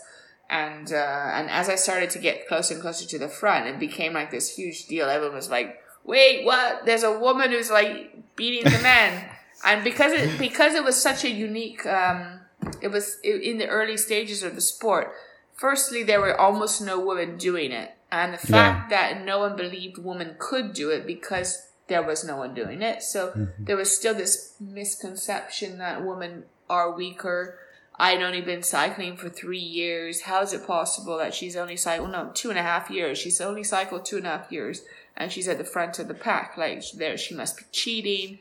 [0.48, 3.78] And uh, and as I started to get closer and closer to the front, it
[3.78, 5.08] became like this huge deal.
[5.08, 6.86] Everyone was like, "Wait, what?
[6.86, 9.28] There's a woman who's like beating the man."
[9.64, 12.40] and because it because it was such a unique, um,
[12.80, 15.12] it was in the early stages of the sport.
[15.54, 19.98] Firstly, there were almost no women doing it, and the fact that no one believed
[19.98, 23.02] women could do it because there was no one doing it.
[23.02, 27.58] So there was still this misconception that women are weaker.
[27.98, 30.22] I'd only been cycling for three years.
[30.22, 33.18] How is it possible that she's only cycled no two and a half years?
[33.18, 34.82] She's only cycled two and a half years,
[35.16, 36.56] and she's at the front of the pack.
[36.56, 38.38] Like there, she must be cheating.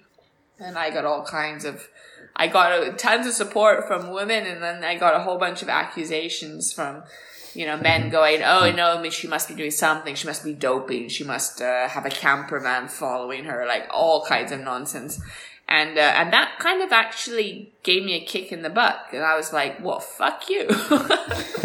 [0.60, 1.88] And I got all kinds of,
[2.36, 5.62] I got uh, tons of support from women, and then I got a whole bunch
[5.62, 7.04] of accusations from,
[7.56, 10.16] you know, men going, "Oh no, I mean, she must be doing something.
[10.16, 11.10] She must be doping.
[11.10, 15.22] She must uh, have a camper van following her." Like all kinds of nonsense
[15.70, 19.24] and uh, and that kind of actually gave me a kick in the butt and
[19.24, 20.68] I was like, "Well, fuck you!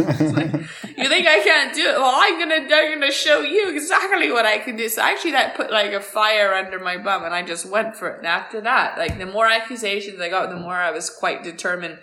[0.02, 0.52] Like,
[0.96, 1.96] you think I can't do it?
[1.96, 5.54] Well, I'm gonna I'm gonna show you exactly what I can do." So actually, that
[5.54, 8.18] put like a fire under my bum, and I just went for it.
[8.18, 11.98] And after that, like the more accusations I got, the more I was quite determined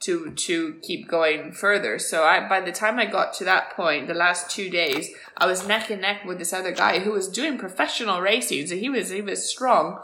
[0.00, 1.98] to to keep going further.
[1.98, 5.46] So I by the time I got to that point, the last two days, I
[5.46, 8.66] was neck and neck with this other guy who was doing professional racing.
[8.66, 10.02] So he was he was strong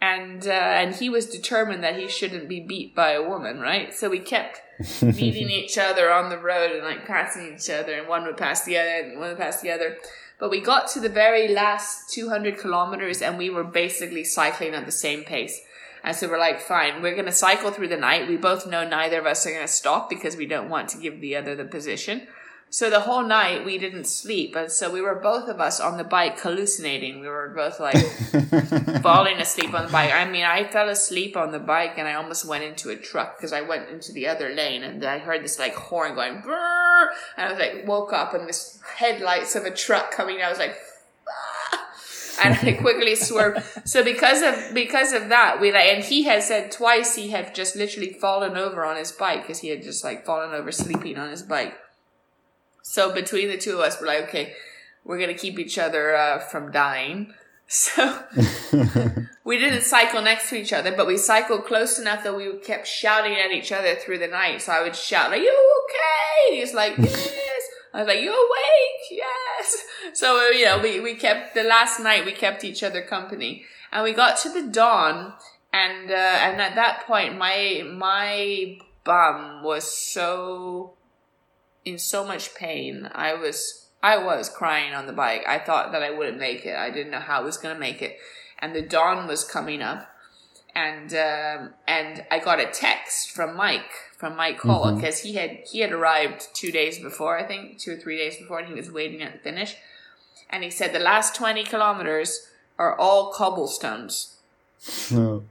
[0.00, 3.92] and uh, and he was determined that he shouldn't be beat by a woman, right?
[3.92, 4.62] So we kept
[5.02, 8.64] meeting each other on the road and like passing each other, and one would pass
[8.64, 9.98] the other, and one would pass the other.
[10.38, 14.86] But we got to the very last 200 kilometers, and we were basically cycling at
[14.86, 15.60] the same pace.
[16.02, 18.28] And so we're like, fine, we're gonna cycle through the night.
[18.28, 21.20] We both know neither of us are gonna stop because we don't want to give
[21.20, 22.26] the other the position.
[22.72, 25.96] So the whole night we didn't sleep, and so we were both of us on
[25.96, 27.18] the bike hallucinating.
[27.18, 27.96] We were both like
[29.02, 30.12] falling asleep on the bike.
[30.12, 33.36] I mean, I fell asleep on the bike and I almost went into a truck
[33.36, 37.08] because I went into the other lane and I heard this like horn going brrr,
[37.36, 40.40] and I was like woke up and this headlights of a truck coming.
[40.40, 40.76] I was like.
[42.42, 43.62] And I quickly swerved.
[43.84, 47.54] So because of because of that, we like, and he had said twice he had
[47.54, 51.18] just literally fallen over on his bike because he had just like fallen over sleeping
[51.18, 51.78] on his bike.
[52.82, 54.54] So between the two of us, we're like, okay,
[55.04, 57.34] we're gonna keep each other uh, from dying.
[57.72, 58.24] So
[59.44, 62.84] we didn't cycle next to each other, but we cycled close enough that we kept
[62.88, 64.60] shouting at each other through the night.
[64.60, 67.49] So I would shout like, "You okay?" He's like, "Yes."
[67.92, 69.84] I was like, "You awake?" Yes.
[70.14, 74.04] So you know, we we kept the last night we kept each other company, and
[74.04, 75.34] we got to the dawn,
[75.72, 80.94] and uh, and at that point, my my bum was so
[81.84, 83.08] in so much pain.
[83.12, 85.44] I was I was crying on the bike.
[85.46, 86.76] I thought that I wouldn't make it.
[86.76, 88.18] I didn't know how I was to make it.
[88.58, 90.09] And the dawn was coming up
[90.74, 95.28] and um, and I got a text from Mike from Mike Hall because mm-hmm.
[95.28, 98.58] he had he had arrived two days before I think two or three days before
[98.58, 99.76] and he was waiting at the finish,
[100.48, 102.46] and he said the last twenty kilometers
[102.78, 104.36] are all cobblestones.
[105.10, 105.44] No.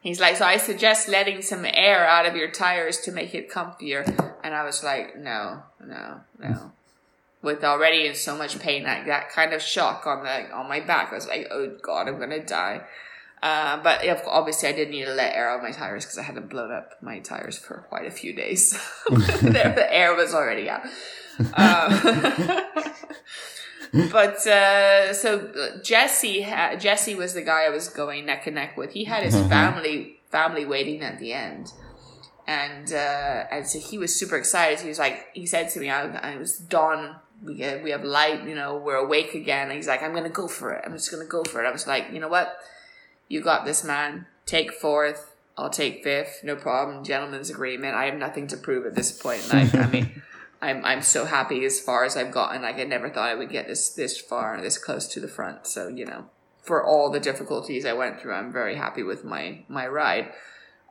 [0.00, 3.50] He's like, so I suggest letting some air out of your tires to make it
[3.50, 4.06] comfier.
[4.42, 6.72] And I was like, no, no, no.
[7.42, 10.80] With already in so much pain, like that kind of shock on the on my
[10.80, 12.82] back, I was like, oh god, I'm gonna die.
[13.42, 16.22] Uh, but obviously, I did need to let air out of my tires because I
[16.22, 18.72] hadn't blown up my tires for quite a few days.
[19.08, 20.82] the air was already out.
[21.54, 22.60] Uh,
[24.12, 28.76] but uh, so Jesse, ha- Jesse was the guy I was going neck and neck
[28.76, 28.92] with.
[28.92, 29.48] He had his mm-hmm.
[29.48, 31.72] family family waiting at the end,
[32.46, 34.80] and uh, and so he was super excited.
[34.80, 38.04] He was like, he said to me, "I, I was dawn." We get, we have
[38.04, 39.68] light, you know, we're awake again.
[39.68, 40.82] And he's like, I'm gonna go for it.
[40.84, 41.66] I'm just gonna go for it.
[41.66, 42.54] I was like, you know what?
[43.30, 44.26] You got this, man.
[44.44, 45.36] Take fourth.
[45.56, 46.40] I'll take fifth.
[46.42, 47.04] No problem.
[47.04, 47.94] Gentleman's agreement.
[47.94, 49.48] I have nothing to prove at this point.
[49.52, 50.22] Like, I mean,
[50.62, 52.62] I'm I'm so happy as far as I've gotten.
[52.62, 55.68] Like, I never thought I would get this this far, this close to the front.
[55.68, 56.24] So you know,
[56.60, 60.32] for all the difficulties I went through, I'm very happy with my my ride.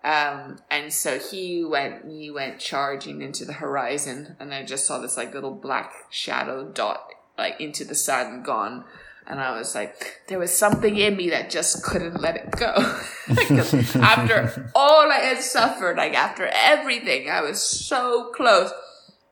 [0.01, 4.99] Um, and so he went he went charging into the horizon, and I just saw
[4.99, 8.85] this like little black shadow dot like into the sun gone
[9.29, 12.73] and I was like, there was something in me that just couldn't let it go.
[14.01, 18.71] after all I had suffered, like after everything, I was so close.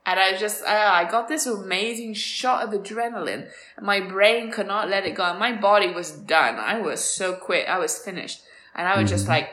[0.05, 3.49] And I just, uh, I got this amazing shot of adrenaline.
[3.75, 5.23] And my brain could not let it go.
[5.23, 6.55] And my body was done.
[6.55, 7.67] I was so quit.
[7.67, 8.41] I was finished.
[8.75, 9.31] And I was just mm-hmm.
[9.31, 9.49] like,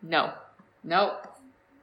[0.00, 0.32] no,
[0.84, 1.16] no,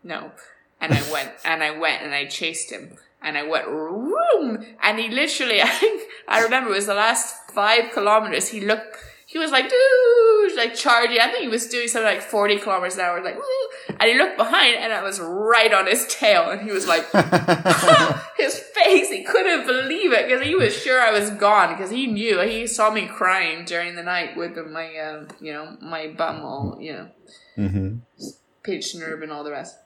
[0.04, 0.32] no.
[0.80, 5.00] And I went, and I went, and I chased him and I went room, and
[5.00, 8.50] he literally, I, think I remember it was the last five kilometers.
[8.50, 11.20] He looked, he was like, dude, like charging.
[11.20, 13.96] I think he was doing something like forty kilometers an hour, like, Woo!
[14.00, 17.10] and he looked behind, and I was right on his tail, and he was like,
[18.38, 22.08] his face, he couldn't believe it because he was sure I was gone because he
[22.08, 26.42] knew he saw me crying during the night with my, uh, you know, my bum
[26.42, 27.10] all, you know,
[27.58, 27.98] mm-hmm.
[28.64, 29.78] pinched nerve and all the rest.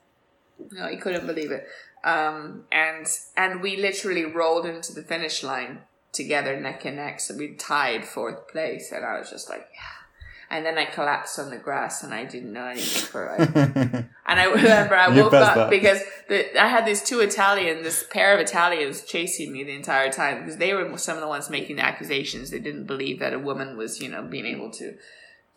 [0.72, 1.68] No, he couldn't believe it.
[2.04, 5.80] Um, and and we literally rolled into the finish line
[6.12, 7.20] together neck and neck.
[7.20, 9.80] So we tied fourth place, and I was just like, yeah.
[10.50, 13.54] And then I collapsed on the grass, and I didn't know anything for it.
[14.26, 15.70] and I remember I woke up that.
[15.70, 20.10] because the, I had these two Italians, this pair of Italians chasing me the entire
[20.10, 22.50] time because they were some of the ones making the accusations.
[22.50, 24.96] They didn't believe that a woman was, you know, being able to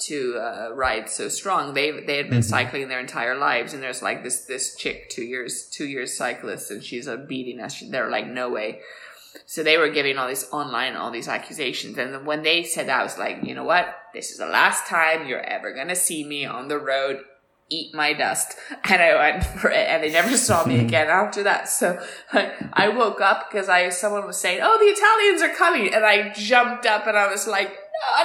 [0.02, 1.74] to uh, ride so strong.
[1.74, 2.49] They they had been mm-hmm.
[2.49, 6.72] cycling their entire lives, and there's like this this chick, two years two years cyclist,
[6.72, 7.82] and she's a beating us.
[7.82, 8.82] They're like, no way.
[9.45, 12.99] So they were giving all these online, all these accusations, and when they said that,
[12.99, 13.95] I was like, you know what?
[14.14, 17.22] This is the last time you're ever gonna see me on the road.
[17.70, 18.58] Eat my dust,
[18.89, 21.70] and I went for it, and they never saw me again after that.
[21.70, 26.04] So I woke up because I someone was saying, "Oh, the Italians are coming," and
[26.04, 27.78] I jumped up and I was like,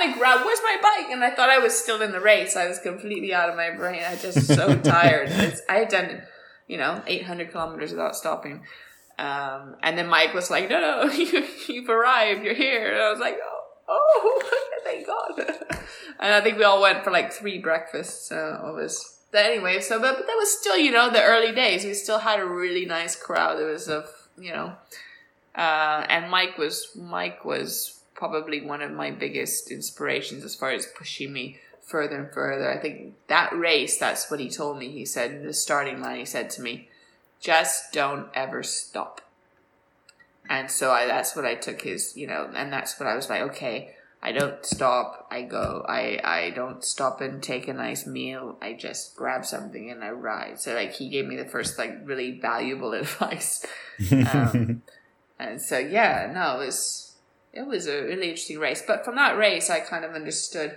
[0.06, 1.10] I grabbed, where's my bike?
[1.10, 2.56] And I thought I was still in the race.
[2.56, 4.02] I was completely out of my brain.
[4.06, 5.28] I just so tired.
[5.30, 6.22] It's, I had done,
[6.66, 8.62] you know, 800 kilometers without stopping.
[9.18, 12.44] Um, and then Mike was like, no, no, you, you've arrived.
[12.44, 12.92] You're here.
[12.92, 14.50] And I was like, oh, oh,
[14.84, 15.40] thank God.
[16.20, 18.28] and I think we all went for like three breakfasts.
[18.28, 21.84] So it was, anyway, so, but, but that was still, you know, the early days.
[21.84, 23.60] We still had a really nice crowd.
[23.60, 24.06] It was of,
[24.38, 24.74] you know,
[25.54, 30.86] uh, and Mike was, Mike was probably one of my biggest inspirations as far as
[30.86, 32.70] pushing me further and further.
[32.70, 34.90] I think that race, that's what he told me.
[34.90, 36.88] He said in the starting line, he said to me,
[37.40, 39.20] just don't ever stop.
[40.48, 43.28] And so I, that's what I took his, you know, and that's what I was
[43.28, 45.28] like, okay, I don't stop.
[45.30, 45.84] I go.
[45.88, 48.56] I, I don't stop and take a nice meal.
[48.60, 50.58] I just grab something and I ride.
[50.58, 53.64] So like he gave me the first like really valuable advice.
[54.10, 54.82] Um,
[55.38, 57.05] and so yeah, no, it was
[57.56, 58.82] it was a really interesting race.
[58.86, 60.76] But from that race, I kind of understood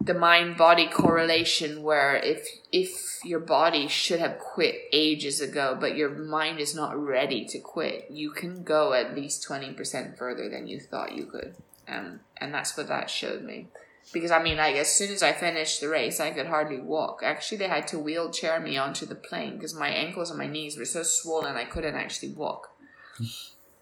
[0.00, 5.96] the mind body correlation where if if your body should have quit ages ago but
[5.96, 10.66] your mind is not ready to quit you can go at least 20% further than
[10.66, 11.54] you thought you could.
[11.88, 13.68] Um, and that's what that showed me.
[14.12, 17.20] Because i mean like as soon as i finished the race i could hardly walk.
[17.22, 20.76] Actually they had to wheelchair me onto the plane because my ankles and my knees
[20.76, 22.76] were so swollen i couldn't actually walk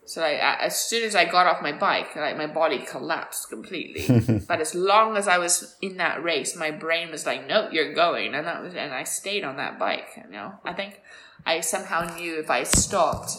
[0.05, 4.41] So like, as soon as I got off my bike, like my body collapsed completely.
[4.49, 7.95] but as long as I was in that race, my brain was like, "No, you're
[7.95, 10.09] going," and that was, and I stayed on that bike.
[10.17, 11.01] You know, I think
[11.47, 13.33] I somehow knew if I stopped,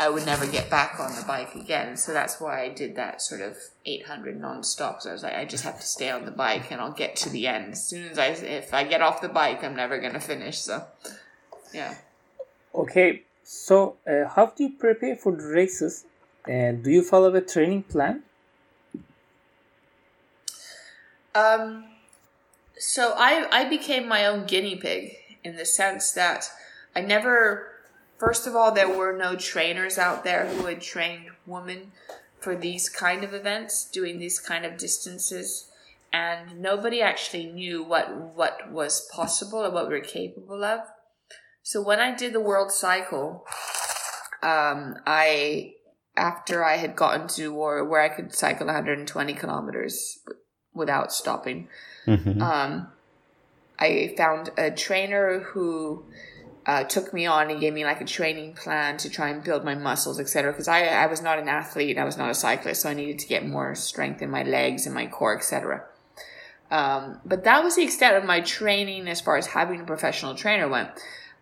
[0.00, 1.96] I would never get back on the bike again.
[1.96, 5.02] So that's why I did that sort of 800 non-stop.
[5.02, 7.16] So I was like, I just have to stay on the bike and I'll get
[7.16, 7.72] to the end.
[7.72, 10.60] As soon as I, if I get off the bike, I'm never going to finish.
[10.60, 10.84] So,
[11.74, 11.96] yeah.
[12.72, 13.22] Okay.
[13.42, 16.04] So, uh, how do you prepare for the races?
[16.48, 18.22] And do you follow a training plan?
[21.34, 21.84] Um,
[22.78, 25.12] so I, I became my own guinea pig
[25.44, 26.50] in the sense that
[26.96, 27.68] I never,
[28.16, 31.92] first of all, there were no trainers out there who had trained women
[32.40, 35.68] for these kind of events, doing these kind of distances.
[36.14, 40.80] And nobody actually knew what, what was possible or what we were capable of.
[41.62, 43.44] So when I did the world cycle,
[44.42, 45.74] um, I
[46.18, 50.18] after I had gotten to or where I could cycle 120 kilometers
[50.74, 51.68] without stopping,
[52.06, 52.42] Mhm.
[52.42, 52.88] um,
[53.78, 56.04] I found a trainer who
[56.66, 59.64] uh, took me on and gave me like a training plan to try and build
[59.64, 60.52] my muscles, etc.
[60.52, 63.18] Because I, I was not an athlete, I was not a cyclist, so I needed
[63.20, 65.84] to get more strength in my legs and my core, etc.
[66.70, 70.34] Um, but that was the extent of my training as far as having a professional
[70.34, 70.90] trainer went.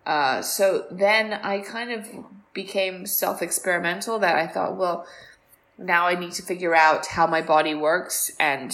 [0.07, 2.07] Uh, so then I kind of
[2.53, 5.05] became self experimental that I thought, well,
[5.77, 8.73] now I need to figure out how my body works and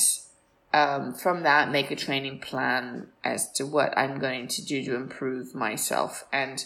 [0.73, 4.95] um, from that make a training plan as to what I'm going to do to
[4.95, 6.23] improve myself.
[6.31, 6.63] And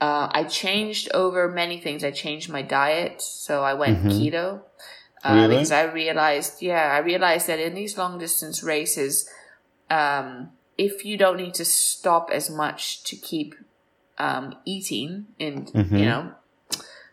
[0.00, 2.02] uh, I changed over many things.
[2.02, 4.62] I changed my diet, so I went keto.
[5.22, 5.48] Uh, Really?
[5.56, 9.28] Because I realized, yeah, I realized that in these long distance races,
[9.90, 13.54] um, if you don't need to stop as much to keep
[14.22, 16.32] um, eating and you know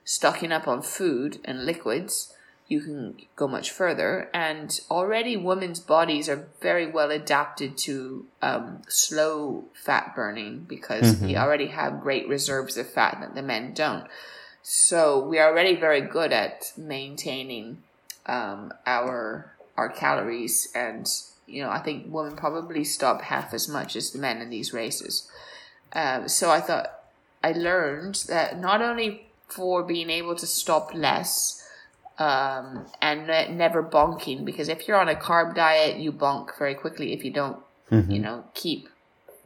[0.03, 2.33] stocking up on food and liquids,
[2.67, 4.29] you can go much further.
[4.33, 11.35] And already, women's bodies are very well adapted to um, slow fat burning because we
[11.35, 14.07] already have great reserves of fat that the men don't.
[14.61, 17.83] So we are already very good at maintaining
[18.25, 21.07] um, our our calories, and
[21.47, 24.73] you know I think women probably stop half as much as the men in these
[24.73, 25.29] races.
[25.93, 26.98] Um, so I thought
[27.43, 31.65] I learned that not only for being able to stop less
[32.17, 36.75] um, and ne- never bonking, because if you're on a carb diet, you bonk very
[36.75, 37.57] quickly if you don't,
[37.91, 38.87] you know, keep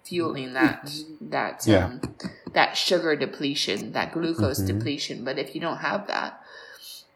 [0.04, 0.92] fueling that
[1.22, 1.86] that Yeah.
[1.86, 2.02] um,
[2.54, 5.24] that sugar depletion, that glucose depletion.
[5.24, 6.42] But if you don't have that,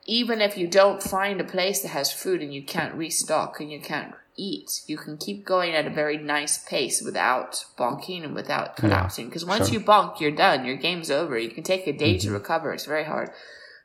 [0.05, 3.69] even if you don't find a place that has food and you can't restock and
[3.69, 8.35] you can't eat, you can keep going at a very nice pace without bonking and
[8.35, 9.27] without collapsing.
[9.27, 9.79] Because once sure.
[9.79, 10.65] you bonk, you're done.
[10.65, 11.37] Your game's over.
[11.37, 12.33] You can take a day to mm-hmm.
[12.35, 12.73] recover.
[12.73, 13.31] It's very hard.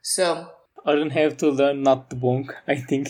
[0.03, 0.53] So,
[0.84, 3.09] I don't have to learn not to bonk, I think.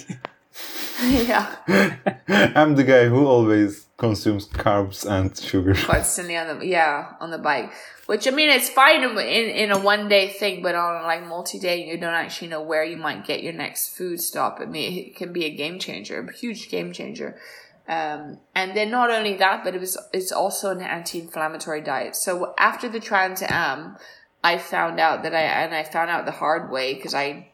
[1.02, 1.56] yeah,
[2.28, 5.74] I'm the guy who always consumes carbs and sugar.
[5.76, 7.72] constantly on the yeah on the bike.
[8.06, 11.60] Which I mean, it's fine in in, a one day thing, but on like multi
[11.60, 14.58] day, you don't actually know where you might get your next food stop.
[14.60, 17.38] I mean, it can be a game changer, a huge game changer.
[17.86, 22.16] Um, and then not only that, but it was it's also an anti-inflammatory diet.
[22.16, 23.96] So after the Trans Am,
[24.42, 27.52] I found out that I and I found out the hard way because I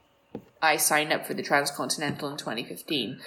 [0.63, 3.21] I signed up for the Transcontinental in 2015,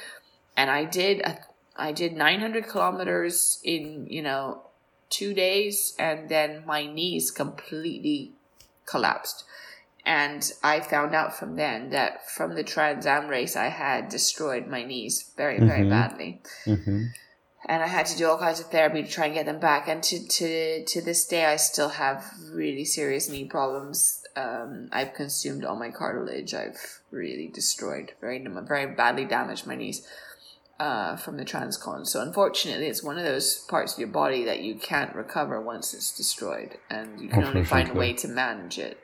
[0.57, 1.37] and I did a,
[1.75, 4.63] I did 900 kilometers in you know
[5.09, 8.33] two days, and then my knees completely
[8.85, 9.45] collapsed.
[10.03, 14.65] And I found out from then that from the Trans Am race, I had destroyed
[14.65, 17.05] my knees very, very badly hmm
[17.65, 19.87] and I had to do all kinds of therapy to try and get them back.
[19.87, 24.23] And to to to this day, I still have really serious knee problems.
[24.35, 26.53] Um, I've consumed all my cartilage.
[26.53, 30.05] I've really destroyed, very very badly damaged my knees
[30.81, 32.07] uh, from the transcon.
[32.07, 35.93] So unfortunately, it's one of those parts of your body that you can't recover once
[35.93, 38.97] it's destroyed, and you can only find a way to manage it.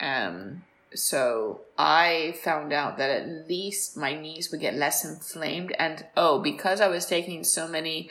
[0.00, 0.62] Um,
[0.94, 5.74] so I found out that at least my knees would get less inflamed.
[5.78, 8.08] And oh, because I was taking so many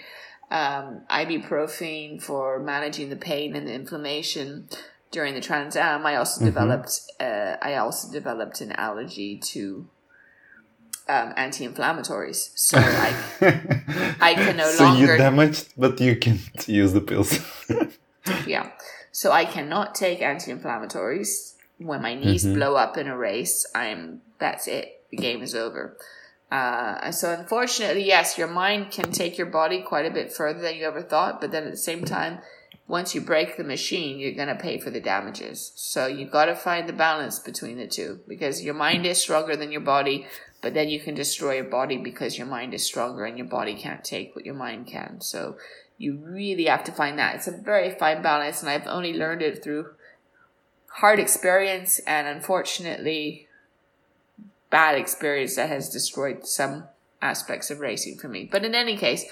[0.52, 4.70] um, ibuprofen for managing the pain and the inflammation
[5.10, 9.88] during the Trans Am, I also developed uh, I also developed an allergy to
[11.08, 12.52] um, anti-inflammatories.
[12.56, 13.14] So I
[14.22, 17.40] I can no so longer you damaged, but you can't use the pills.
[18.48, 18.72] Yeah.
[19.12, 21.56] So I cannot take anti-inflammatories.
[21.78, 25.04] When my knees blow up in a race, I'm that's it.
[25.12, 25.98] The game is over.
[26.50, 30.76] Uh, so unfortunately, yes, your mind can take your body quite a bit further than
[30.76, 31.42] you ever thought.
[31.42, 32.40] But then at the same time,
[32.88, 35.72] once you break the machine, you're going to pay for the damages.
[35.76, 39.56] So you've got to find the balance between the two because your mind is stronger
[39.56, 40.28] than your body,
[40.64, 43.76] but then you can destroy your body because your mind is stronger and your body
[43.76, 45.20] can't take what your mind can.
[45.20, 45.58] So
[45.98, 47.36] you really have to find that.
[47.36, 49.94] It's a very fine balance, and I've only learned it through
[50.88, 53.48] hard experience and unfortunately
[54.70, 56.86] bad experience that has destroyed some
[57.22, 58.48] aspects of racing for me.
[58.50, 59.26] But in any case,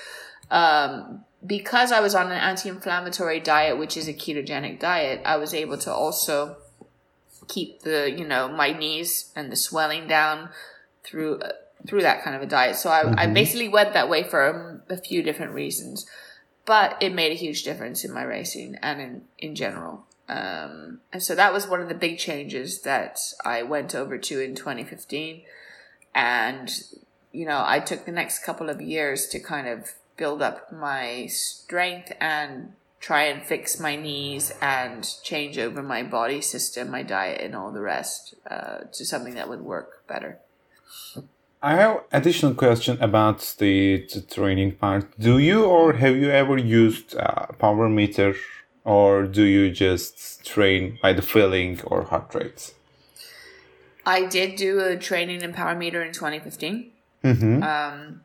[0.52, 5.54] um, because I was on an anti-inflammatory diet, which is a ketogenic diet, I was
[5.54, 6.58] able to also
[7.48, 10.50] keep the you know my knees and the swelling down
[11.04, 11.52] through uh,
[11.88, 12.76] through that kind of a diet.
[12.76, 13.20] So I, mm-hmm.
[13.20, 16.06] I basically went that way for a, a, few different reasons,
[16.66, 20.06] but it made a huge difference in my racing and in in general.
[20.30, 24.40] Um, and so that was one of the big changes that I went over to
[24.40, 25.42] in 2015,
[26.16, 26.72] and
[27.32, 31.26] you know I took the next couple of years to kind of build up my
[31.28, 37.42] strength and try and fix my knees and change over my body system, my diet,
[37.42, 40.38] and all the rest uh, to something that would work better.
[41.64, 45.20] I have additional question about the, the training part.
[45.20, 48.36] Do you or have you ever used a power meter,
[48.84, 52.74] or do you just train by the feeling or heart rates?
[54.06, 56.92] I did do a training in power meter in 2015.
[57.24, 57.62] Mm-hmm.
[57.62, 58.22] Um,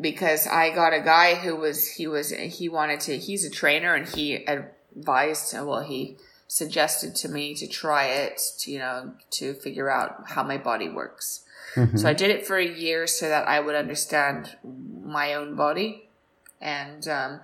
[0.00, 3.94] because I got a guy who was he was he wanted to he's a trainer
[3.94, 6.16] and he advised well he
[6.46, 10.88] suggested to me to try it to, you know to figure out how my body
[10.88, 11.44] works.
[11.74, 11.96] Mm-hmm.
[11.96, 14.56] So I did it for a year so that I would understand
[15.04, 16.08] my own body
[16.60, 17.40] and um,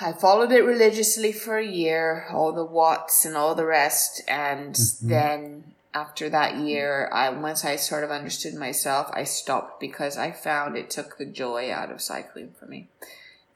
[0.00, 4.74] I followed it religiously for a year, all the watts and all the rest, and
[4.74, 5.08] mm-hmm.
[5.08, 10.32] then after that year, I once I sort of understood myself, I stopped because I
[10.32, 12.88] found it took the joy out of cycling for me.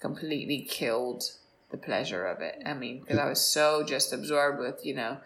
[0.01, 1.25] Completely killed
[1.71, 2.63] the pleasure of it.
[2.65, 5.19] I mean, because I was so just absorbed with, you know,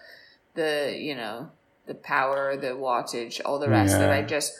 [0.54, 1.50] the, you know,
[1.86, 3.98] the power, the wattage, all the rest yeah.
[3.98, 4.52] that I just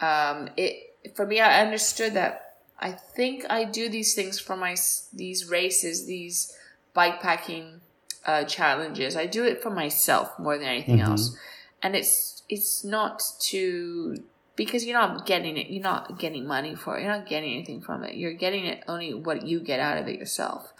[0.00, 4.76] um it for me I understood that I think I do these things for my
[5.12, 6.56] these races, these
[6.94, 7.80] bike packing
[8.24, 9.16] uh, challenges.
[9.16, 11.10] I do it for myself more than anything mm-hmm.
[11.10, 11.36] else
[11.82, 14.22] and it's it's not to
[14.56, 17.80] because you're not getting it you're not getting money for it you're not getting anything
[17.80, 20.72] from it you're getting it only what you get out of it yourself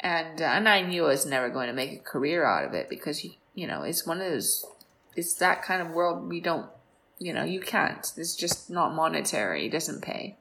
[0.00, 2.74] and uh, and I knew I was never going to make a career out of
[2.74, 4.64] it because you you know it's one of those
[5.18, 6.66] it's that kind of world we don't
[7.18, 10.36] you know you can't it's just not monetary it doesn't pay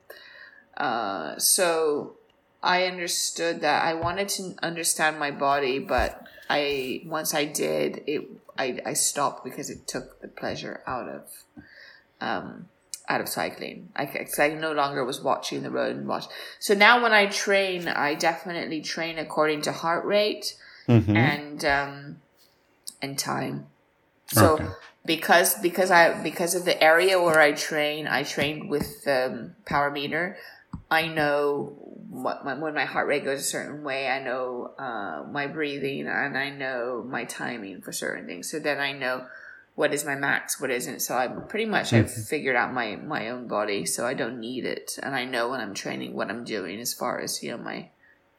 [0.78, 2.14] uh, so
[2.62, 8.30] I understood that I wanted to understand my body but I once I did it
[8.58, 11.24] I, I stopped because it took the pleasure out of
[12.22, 12.70] um,
[13.10, 13.90] out of cycling.
[13.96, 16.26] I, I no longer was watching the road and watch.
[16.60, 20.56] So now when I train, I definitely train according to heart rate
[20.88, 21.16] mm-hmm.
[21.16, 22.18] and um,
[23.02, 23.68] and time.
[24.28, 24.68] So okay.
[25.06, 29.90] because because I because of the area where I train, I trained with um, power
[29.90, 30.38] meter.
[30.90, 31.76] I know
[32.10, 36.08] what my, when my heart rate goes a certain way, I know uh, my breathing
[36.08, 38.50] and I know my timing for certain things.
[38.50, 39.26] So then I know
[39.76, 41.02] what is my max, what isn't.
[41.02, 42.22] So I'm pretty much I've mm-hmm.
[42.24, 45.62] figured out my my own body, so I don't need it, and I know when
[45.62, 47.90] I'm training what I'm doing as far as you know my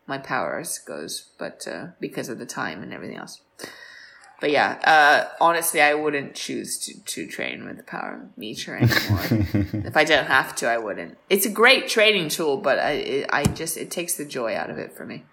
[0.07, 1.30] my powers goes.
[1.39, 3.41] But uh, because of the time and everything else
[4.41, 9.24] but yeah, uh, honestly, I wouldn't choose to, to train with the power meter anymore.
[9.84, 11.18] if I don't have to, I wouldn't.
[11.28, 14.70] It's a great training tool, but I, it, I just it takes the joy out
[14.70, 15.24] of it for me.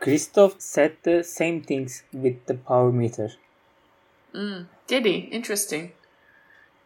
[0.00, 3.30] Kristof said the same things with the power meter.
[4.34, 5.18] Mm, did he?
[5.32, 5.92] Interesting.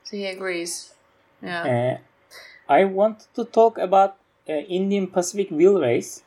[0.05, 0.95] So he agrees.
[1.43, 1.99] Yeah.
[1.99, 4.17] Uh, I wanted to talk about
[4.49, 6.23] uh, Indian Pacific Wheel Race.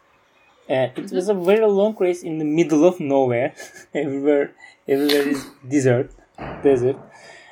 [0.72, 3.54] Uh, it was a very long race in the middle of nowhere.
[3.94, 4.54] Everywhere
[4.88, 6.12] everywhere is desert
[6.64, 6.98] desert.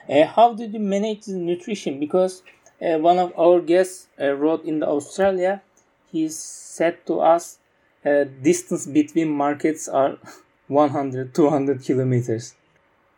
[0.09, 1.99] Uh, how did you manage the nutrition?
[1.99, 2.43] Because
[2.82, 5.61] uh, one of our guests uh, wrote in the australia.
[6.11, 7.59] He said to us
[8.05, 10.17] uh, distance between markets are
[10.67, 12.55] 100 200 kilometers.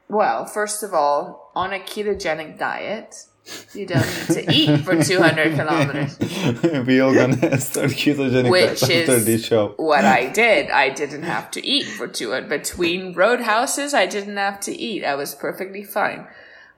[0.09, 3.25] Well first of all on a ketogenic diet
[3.73, 6.17] you don't need to eat for 200 kilometers.
[6.87, 9.73] we all gonna start ketogenic Which after this show.
[9.77, 10.69] What I did.
[10.69, 12.47] I didn't have to eat for 200.
[12.49, 15.03] Between roadhouses, I didn't have to eat.
[15.03, 16.27] I was perfectly fine.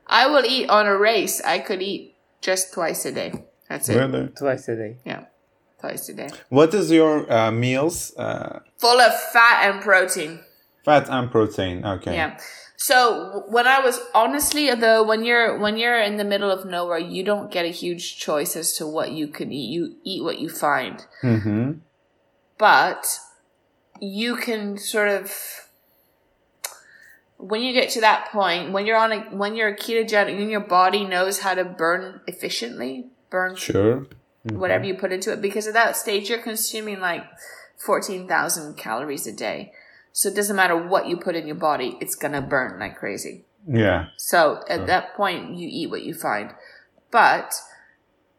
[0.07, 1.41] I will eat on a race.
[1.41, 3.45] I could eat just twice a day.
[3.69, 3.97] That's it.
[3.97, 4.27] Really?
[4.29, 4.97] Twice a day.
[5.05, 5.25] Yeah.
[5.79, 6.29] Twice a day.
[6.49, 8.15] What is your uh, meals?
[8.15, 10.39] Uh, Full of fat and protein.
[10.85, 11.85] Fat and protein.
[11.85, 12.13] Okay.
[12.15, 12.37] Yeah.
[12.83, 16.97] So when I was honestly though, when you're when you're in the middle of nowhere,
[16.97, 19.69] you don't get a huge choice as to what you can eat.
[19.69, 21.05] You eat what you find.
[21.21, 21.79] Mm-hmm.
[22.57, 23.19] But
[24.01, 25.31] you can sort of
[27.37, 30.49] when you get to that point, when you're on a when you're a ketogenic, when
[30.49, 34.07] your body knows how to burn efficiently, burn Sure.
[34.43, 37.23] whatever you put into it, because at that stage you're consuming like
[37.77, 39.71] fourteen thousand calories a day.
[40.13, 43.43] So it doesn't matter what you put in your body, it's gonna burn like crazy.
[43.67, 44.07] Yeah.
[44.17, 46.53] So at that point, you eat what you find.
[47.11, 47.53] But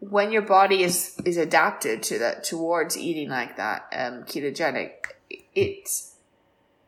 [0.00, 4.92] when your body is is adapted to that towards eating like that, um, ketogenic,
[5.30, 5.88] it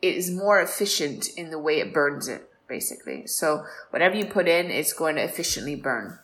[0.02, 3.26] it is more efficient in the way it burns it, basically.
[3.26, 6.18] So whatever you put in, it's going to efficiently burn.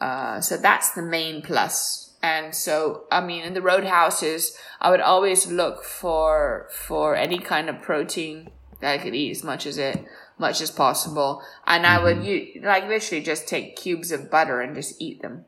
[0.00, 2.03] Uh, so that's the main plus.
[2.24, 7.68] And so, I mean, in the roadhouses, I would always look for for any kind
[7.68, 8.48] of protein
[8.80, 10.02] that I could eat as much as it
[10.38, 14.74] much as possible, and I would you like literally just take cubes of butter and
[14.74, 15.44] just eat them.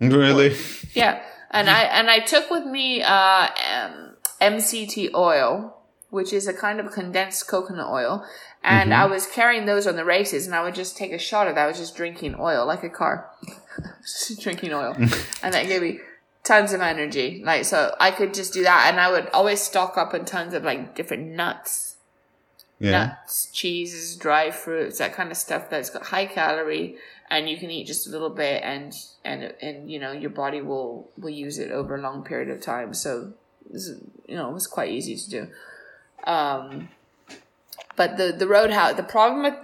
[0.00, 0.56] Really?
[0.94, 5.76] Yeah, and I and I took with me uh, um, MCT oil,
[6.08, 8.24] which is a kind of condensed coconut oil,
[8.64, 11.46] and I was carrying those on the races, and I would just take a shot
[11.46, 11.64] of that.
[11.64, 13.30] I was just drinking oil like a car,
[14.40, 16.00] drinking oil, and that gave me
[16.44, 17.42] tons of energy.
[17.44, 20.54] Like so, I could just do that, and I would always stock up on tons
[20.54, 21.96] of like different nuts
[22.78, 22.90] Yeah.
[22.90, 26.96] nuts, cheeses, dry fruits, that kind of stuff that's got high calorie
[27.30, 30.60] and you can eat just a little bit and and and you know your body
[30.60, 32.94] will will use it over a long period of time.
[32.94, 33.32] So
[33.70, 35.48] this is, you know, it was quite easy to do.
[36.24, 36.88] Um
[37.96, 39.54] but the the roadhouse the problem with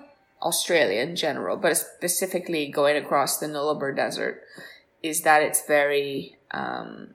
[0.43, 4.43] Australia in general, but specifically going across the Nullarbor Desert,
[5.03, 7.15] is that it's very um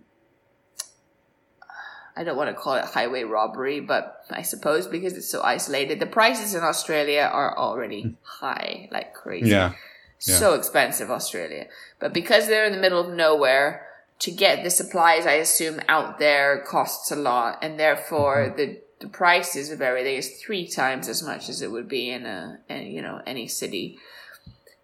[2.15, 5.99] I don't want to call it highway robbery, but I suppose because it's so isolated,
[5.99, 9.51] the prices in Australia are already high, like crazy.
[9.51, 9.73] Yeah.
[10.17, 11.67] So expensive, Australia.
[11.99, 13.85] But because they're in the middle of nowhere,
[14.19, 19.07] to get the supplies, I assume, out there costs a lot, and therefore the the
[19.07, 22.87] prices of everything is three times as much as it would be in a, in,
[22.87, 23.97] you know any city.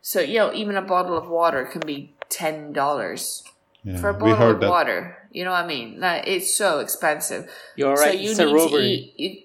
[0.01, 3.43] So you know, even a bottle of water can be ten dollars
[3.84, 3.97] yeah.
[3.97, 4.70] for a we bottle of that.
[4.70, 5.18] water.
[5.32, 5.99] You know what I mean?
[5.99, 7.49] Like, it's so expensive.
[7.76, 8.20] You're so right.
[8.20, 8.86] you it's need a to robbery.
[8.86, 9.14] eat.
[9.18, 9.41] You,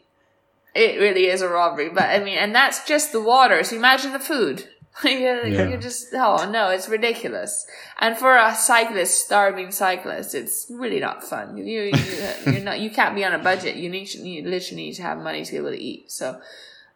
[0.75, 3.65] it really is a robbery, but I mean, and that's just the water.
[3.65, 4.69] So imagine the food.
[5.05, 5.69] you're, Yeah.
[5.69, 7.67] you're just oh no, it's ridiculous.
[7.99, 11.57] And for a cyclist, starving cyclist, it's really not fun.
[11.57, 11.93] You, you
[12.53, 13.77] you're not you can't be on a budget.
[13.77, 16.11] You need you literally need to have money to be able to eat.
[16.11, 16.41] So.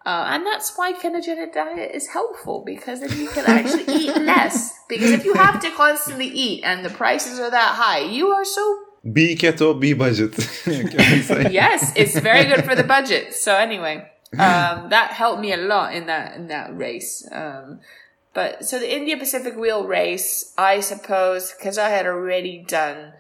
[0.05, 4.77] Uh, and that's why ketogenic diet is helpful because then you can actually eat less.
[4.89, 8.45] Because if you have to constantly eat and the prices are that high, you are
[8.45, 8.79] so
[9.13, 10.33] Be keto, be budget.
[10.65, 11.53] Can we say?
[11.53, 13.33] yes, it's very good for the budget.
[13.33, 17.27] So anyway, um, that helped me a lot in that in that race.
[17.31, 17.81] Um,
[18.35, 23.13] but so the India Pacific Wheel race, I suppose, because I had already done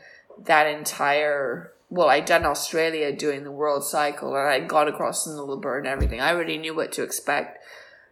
[0.44, 1.72] that entire.
[1.90, 5.86] Well, I'd done Australia doing the world cycle, and I'd gone across the Nullarbor and
[5.86, 6.22] everything.
[6.22, 7.58] I already knew what to expect.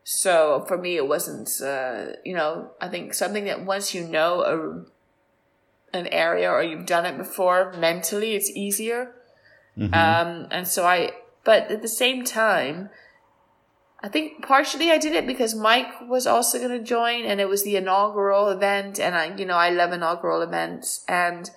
[0.05, 4.42] So for me, it wasn't, uh, you know, I think something that once you know
[4.42, 9.14] a, an area or you've done it before, mentally it's easier.
[9.94, 11.12] Um, and so I,
[11.45, 12.91] but at the same time,
[14.03, 17.49] I think partially I did it because Mike was also going to join and it
[17.49, 18.99] was the inaugural event.
[18.99, 21.05] And I, you know, I love inaugural events.
[21.07, 21.51] And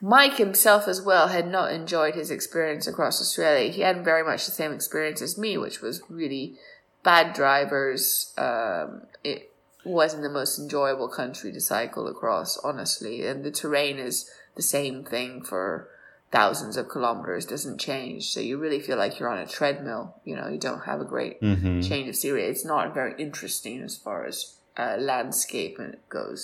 [0.00, 3.70] Mike himself as well had not enjoyed his experience across Australia.
[3.70, 6.56] He had very much the same experience as me, which was really
[7.04, 8.34] bad drivers.
[8.36, 9.52] Um, it
[9.84, 13.24] wasn't the most enjoyable country to cycle across, honestly.
[13.24, 15.88] And the terrain is the same thing for
[16.34, 18.22] thousands of kilometers, doesn't change.
[18.32, 20.16] So you really feel like you're on a treadmill.
[20.24, 21.86] You know, you don't have a great Mhm.
[21.88, 22.44] change of scenery.
[22.46, 24.36] It's not very interesting as far as
[24.76, 25.78] uh, landscape
[26.08, 26.40] goes.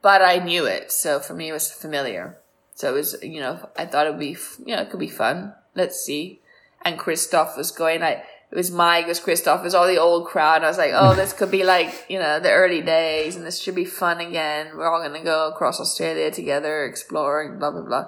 [0.00, 2.38] But I knew it, so for me it was familiar.
[2.76, 5.08] So it was, you know, I thought it would be, you know, it could be
[5.24, 5.54] fun.
[5.74, 6.40] Let's see.
[6.82, 8.02] And Kristof was going.
[8.04, 8.22] I
[8.52, 10.62] it was Mike, it was Kristof, it was all the old crowd.
[10.62, 13.58] I was like, oh, this could be like, you know, the early days, and this
[13.58, 14.76] should be fun again.
[14.76, 18.06] We're all gonna go across Australia together, exploring, blah blah blah.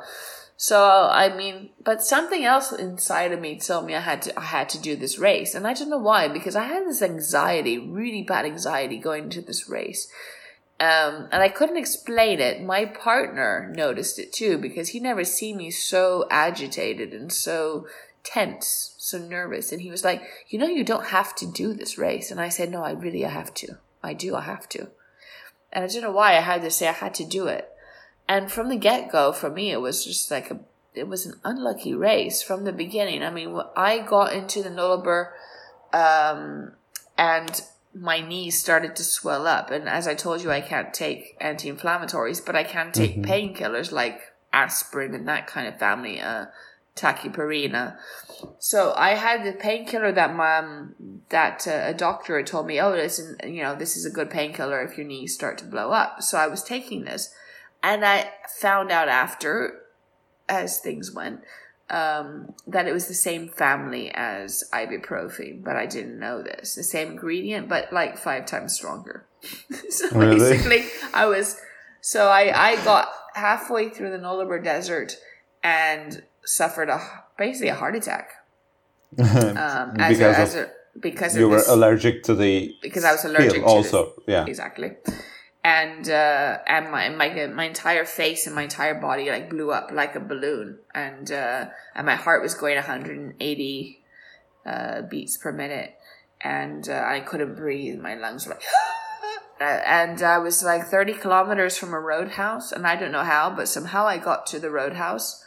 [0.57, 4.44] So I mean, but something else inside of me told me I had to I
[4.44, 7.78] had to do this race, and I don't know why because I had this anxiety,
[7.78, 10.07] really bad anxiety going into this race,
[10.78, 12.62] um, and I couldn't explain it.
[12.62, 17.88] My partner noticed it too because he never seen me so agitated and so
[18.22, 21.98] tense, so nervous, and he was like, "You know, you don't have to do this
[21.98, 23.78] race," and I said, "No, I really I have to.
[24.05, 24.36] I do.
[24.36, 24.88] I have to."
[25.72, 27.73] And I don't know why I had to say I had to do it.
[28.26, 30.60] And from the get go, for me, it was just like a,
[30.94, 33.22] it was an unlucky race from the beginning.
[33.22, 35.30] I mean, I got into the Nullarbor,
[35.92, 36.72] um,
[37.18, 37.62] and
[37.94, 39.70] my knees started to swell up.
[39.70, 44.32] And as I told you, I can't take anti-inflammatories, but I can take painkillers like
[44.52, 46.20] aspirin and that kind of family.
[46.20, 46.46] Uh.
[48.60, 50.94] So I had the painkiller that my um,
[51.30, 54.30] that uh, a doctor had told me, oh, listen, you know, this is a good
[54.30, 56.22] painkiller if your knees start to blow up.
[56.22, 57.34] So I was taking this,
[57.85, 59.82] and I found out after,
[60.49, 61.43] as things went,
[61.91, 66.74] um, that it was the same family as ibuprofen, but I didn't know this.
[66.74, 69.26] The same ingredient, but like five times stronger.
[69.91, 70.39] so Really?
[70.39, 71.61] basically, I was
[72.01, 75.18] so I I got halfway through the Nullarbor Desert
[75.62, 77.01] and suffered a
[77.37, 78.30] basically a heart attack.
[79.16, 83.24] Um, because a, of, a, because you were this, allergic to the because I was
[83.24, 84.14] allergic to also.
[84.26, 84.47] Yeah.
[84.47, 84.93] exactly
[85.64, 89.90] and uh and my my my entire face and my entire body like blew up
[89.90, 90.78] like a balloon.
[90.94, 94.02] And uh and my heart was going 180
[94.66, 95.94] uh beats per minute.
[96.40, 97.98] And uh, i couldn't breathe.
[97.98, 98.62] My lungs were like
[99.60, 103.50] Uh, and I was like 30 kilometers from a roadhouse, and I don't know how,
[103.54, 105.44] but somehow I got to the roadhouse.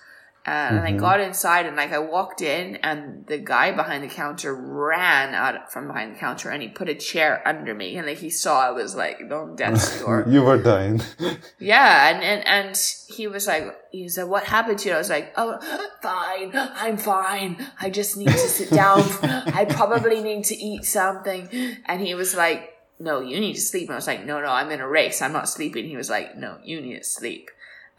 [0.48, 4.08] Uh, and I got inside, and like I walked in, and the guy behind the
[4.08, 8.08] counter ran out from behind the counter, and he put a chair under me, and
[8.08, 10.24] like he saw I was like on death's door.
[10.30, 11.02] you were dying.
[11.60, 15.10] Yeah, and, and and he was like, he said, "What happened to you?" I was
[15.10, 15.60] like, "Oh,
[16.02, 17.58] fine, I'm fine.
[17.82, 19.02] I just need to sit down.
[19.22, 21.50] I probably need to eat something."
[21.86, 24.48] And he was like, "No, you need to sleep." And I was like, "No, no,
[24.48, 25.22] I'm in a race.
[25.22, 27.50] I'm not sleeping." He was like, "No, you need to sleep."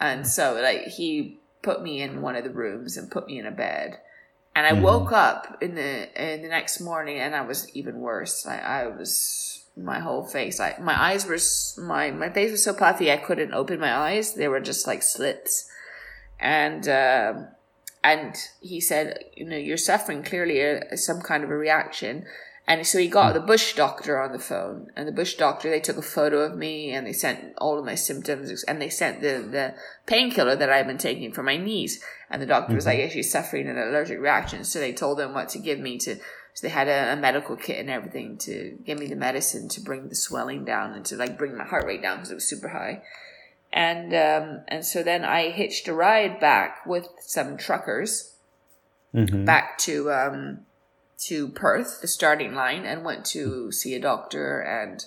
[0.01, 3.47] And so like he put me in one of the rooms and put me in
[3.47, 3.99] a bed.
[4.55, 8.45] And I woke up in the in the next morning, and I was even worse.
[8.45, 11.39] Like I was my whole face, like my eyes were
[11.81, 14.35] my my face was so puffy I couldn't open my eyes.
[14.35, 15.71] They were just like slits.
[16.41, 17.49] And um
[18.03, 22.25] and he said, you know, you're suffering clearly a, some kind of a reaction.
[22.69, 25.81] And so he got the bush doctor on the phone, and the bush doctor they
[25.81, 29.23] took a photo of me, and they sent all of my symptoms, and they sent
[29.23, 29.75] the the
[30.07, 32.05] painkiller that I've been taking for my knees.
[32.31, 34.65] And the doctor was like, yeah, she's suffering an allergic reaction.
[34.65, 36.17] So they told them what to give me to.
[36.53, 39.81] So they had a, a medical kit and everything to give me the medicine to
[39.81, 42.47] bring the swelling down and to like bring my heart rate down because it was
[42.47, 43.03] super high.
[43.73, 48.35] And um, and so then I hitched a ride back with some truckers
[49.15, 49.47] Mhm.
[49.47, 50.67] back to um,
[51.27, 55.05] to Perth, the starting line, and went to see a doctor and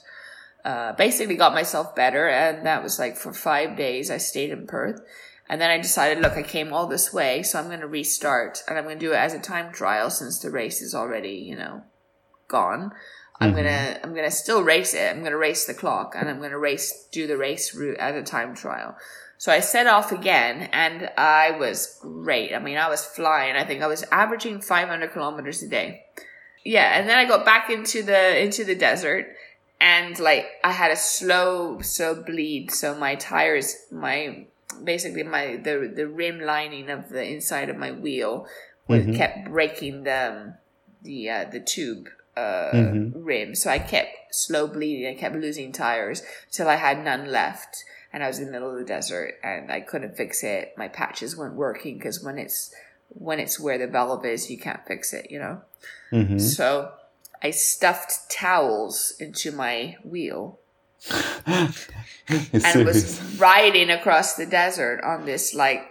[0.64, 2.28] uh, basically got myself better.
[2.30, 4.12] And that was like for five days.
[4.12, 5.02] I stayed in Perth,
[5.50, 8.64] and then I decided, look, I came all this way, so I'm going to restart,
[8.68, 11.36] and I'm going to do it as a time trial since the race is already,
[11.36, 11.84] you know,
[12.48, 12.92] gone.
[13.42, 15.10] I'm gonna I'm gonna still race it.
[15.10, 18.22] I'm gonna race the clock, and I'm gonna race do the race route as a
[18.22, 18.96] time trial.
[19.42, 22.54] So I set off again, and I was great.
[22.54, 23.56] I mean, I was flying.
[23.56, 26.06] I think I was averaging 500 kilometers a day.
[26.64, 29.36] Yeah, and then I got back into the into the desert,
[29.80, 32.70] and like I had a slow slow bleed.
[32.70, 34.46] So my tires, my
[34.84, 38.46] basically my the the rim lining of the inside of my wheel
[38.88, 40.54] was kept breaking the
[41.02, 42.70] the uh, the tube uh,
[43.16, 43.56] rim.
[43.56, 45.08] So I kept slow bleeding.
[45.08, 46.22] I kept losing tires
[46.52, 47.84] till I had none left,
[48.14, 50.74] and I was in the middle of the desert and I couldn't fix it.
[50.78, 52.74] My patches weren't working because when it's
[53.10, 55.30] when it's where the valve is, you can't fix it.
[55.32, 55.62] You know.
[56.12, 56.40] Mhm.
[56.40, 56.92] So
[57.44, 60.60] I stuffed towels into my wheel
[61.46, 65.88] and was riding across the desert on this like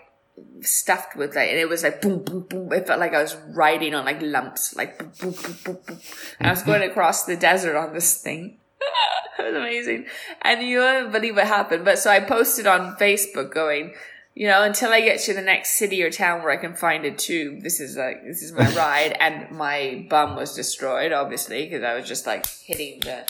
[0.63, 3.37] stuffed with like and it was like boom boom boom it felt like i was
[3.49, 5.99] riding on like lumps like boom boom boom boom, boom.
[6.39, 8.57] and i was going across the desert on this thing
[9.39, 10.07] it was amazing
[10.43, 13.95] and you won't believe what happened but so i posted on facebook going
[14.35, 17.05] you know until i get to the next city or town where i can find
[17.05, 21.65] a tube this is like this is my ride and my bum was destroyed obviously
[21.65, 23.25] because i was just like hitting the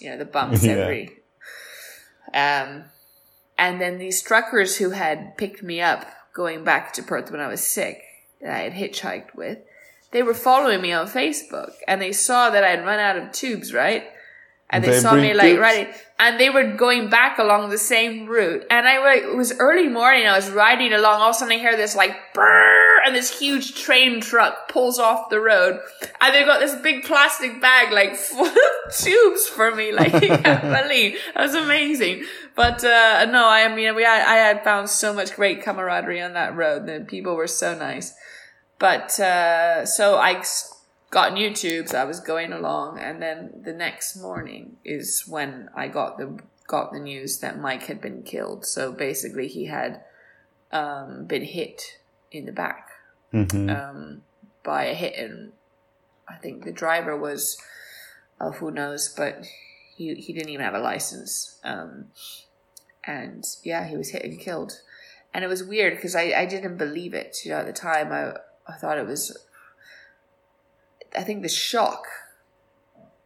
[0.00, 0.72] you know the bumps Yeah.
[0.72, 1.16] every
[2.32, 2.84] um,
[3.58, 7.48] and then these truckers who had picked me up going back to Perth when I
[7.48, 8.02] was sick,
[8.40, 9.58] that I had hitchhiked with,
[10.12, 13.72] they were following me on Facebook and they saw that I'd run out of tubes,
[13.74, 14.04] right?
[14.72, 18.26] And they, They saw me like riding, and they were going back along the same
[18.26, 18.64] route.
[18.70, 20.28] And I it was early morning.
[20.28, 21.20] I was riding along.
[21.20, 25.00] All of a sudden, I hear this like brrr, and this huge train truck pulls
[25.00, 25.80] off the road,
[26.20, 28.54] and they've got this big plastic bag like full of
[28.96, 29.90] tubes for me.
[29.90, 32.24] Like you can't believe that was amazing.
[32.54, 36.34] But uh, no, I mean, we had, I had found so much great camaraderie on
[36.34, 36.86] that road.
[36.86, 38.14] The people were so nice.
[38.78, 40.42] But uh, so I
[41.10, 41.92] got new tubes.
[41.94, 46.92] I was going along, and then the next morning is when I got the got
[46.92, 48.64] the news that Mike had been killed.
[48.64, 50.02] So basically, he had
[50.72, 51.98] um, been hit
[52.30, 52.90] in the back
[53.32, 53.68] Mhm.
[53.76, 54.22] um,
[54.62, 55.52] by a hit, and
[56.28, 57.58] I think the driver was,
[58.40, 59.44] oh, who knows, but
[59.96, 61.58] he he didn't even have a license.
[61.64, 62.12] Um,
[63.04, 64.80] and yeah, he was hit and killed.
[65.32, 67.38] And it was weird because I, I didn't believe it.
[67.44, 68.36] You know, at the time, I
[68.72, 69.36] I thought it was.
[71.16, 72.04] I think the shock.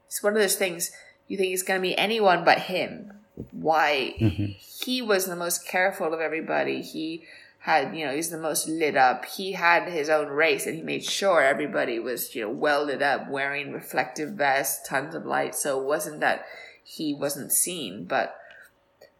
[0.07, 0.91] It's one of those things
[1.29, 3.13] you think it's going to be anyone but him.
[3.51, 4.53] Why Mm-hmm.
[4.83, 6.83] he was the most careful of everybody.
[6.83, 7.25] He
[7.61, 9.25] had, you know, he's the most lit up.
[9.25, 13.03] He had his own race and he made sure everybody was, you know, well lit
[13.03, 15.55] up, wearing reflective vests, tons of light.
[15.55, 16.45] So it wasn't that
[16.85, 18.37] he wasn't seen, but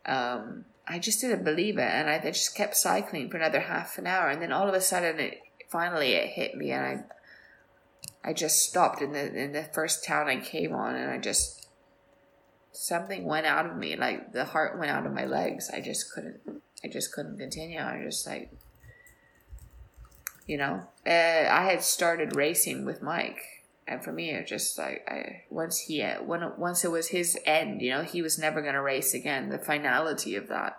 [0.05, 1.91] um, I just didn't believe it.
[1.91, 4.29] And I, I just kept cycling for another half an hour.
[4.29, 5.41] And then all of a sudden, it
[5.71, 7.05] finally it hit me and I
[8.25, 11.69] I just stopped in the in the first town I came on and I just
[12.73, 15.71] something went out of me like the heart went out of my legs.
[15.73, 16.41] I just couldn't
[16.83, 17.81] i just couldn't continue.
[17.81, 18.51] I just like
[20.47, 21.11] you know uh,
[21.51, 23.41] i had started racing with mike
[23.87, 27.81] and for me it just like i once he when once it was his end
[27.81, 29.49] you know he was never to race again.
[29.49, 30.79] The finality of that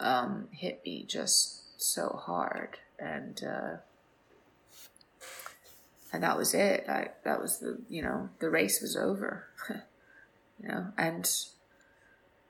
[0.00, 3.76] um hit me just so hard and uh
[6.12, 9.44] and that was it I, that was the you know the race was over
[10.62, 11.28] you know and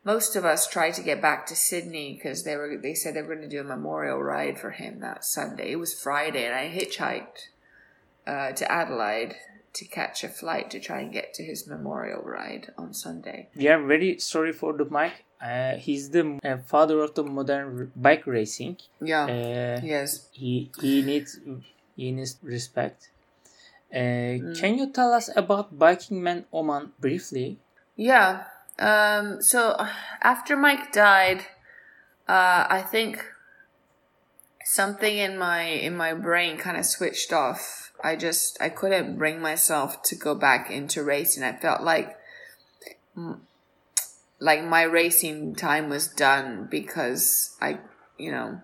[0.05, 3.23] most of us tried to get back to sydney because they were they said they
[3.23, 6.55] were going to do a memorial ride for him that sunday it was friday and
[6.55, 7.49] i hitchhiked
[8.27, 9.35] uh, to adelaide
[9.73, 13.69] to catch a flight to try and get to his memorial ride on sunday We
[13.69, 15.25] are very sorry for the Mike.
[15.41, 18.77] Uh, he's the uh, father of the modern r- bike racing.
[19.01, 21.39] yeah Uh, yes he he needs
[21.97, 23.11] he needs respect.
[23.93, 27.59] Uh, Can you tell us about Biking Man Oman briefly?
[27.97, 28.45] Yeah.
[28.79, 29.77] Um, so
[30.21, 31.41] after Mike died,
[32.29, 33.25] uh, I think
[34.65, 37.93] something in my in my brain kind of switched off.
[38.05, 41.43] I just I couldn't bring myself to go back into racing.
[41.43, 42.17] I felt like
[44.39, 47.79] like my racing time was done because I
[48.19, 48.61] you know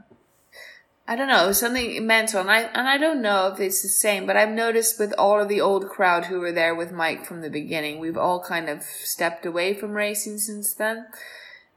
[1.06, 4.24] I don't know, something mental, and I and I don't know if it's the same,
[4.24, 7.42] but I've noticed with all of the old crowd who were there with Mike from
[7.42, 11.06] the beginning, we've all kind of stepped away from racing since then,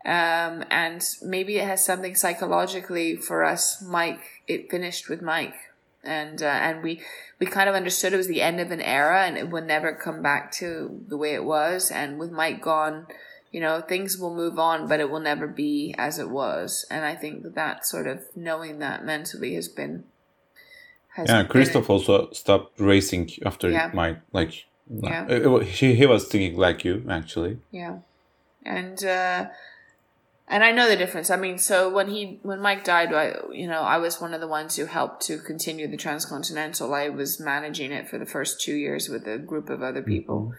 [0.05, 3.81] um, and maybe it has something psychologically for us.
[3.81, 5.55] Mike, it finished with Mike,
[6.05, 7.01] and uh, and we
[7.37, 9.91] we kind of understood it was the end of an era, and it would never
[9.91, 13.07] come back to the way it was, and with Mike gone
[13.51, 17.05] you know things will move on but it will never be as it was and
[17.05, 20.03] i think that that sort of knowing that mentally has been
[21.15, 23.91] has Yeah, been- Kristof also stopped racing after Yeah.
[23.93, 24.65] my like.
[24.89, 25.25] Yeah.
[25.25, 27.57] uh, he he was thinking like you actually.
[27.71, 27.95] yeah
[28.65, 29.47] and uh
[30.47, 33.67] and i know the difference i mean so when he when mike died i you
[33.67, 37.37] know i was one of the ones who helped to continue the transcontinental i was
[37.37, 40.53] managing it for the first two years with a group of other people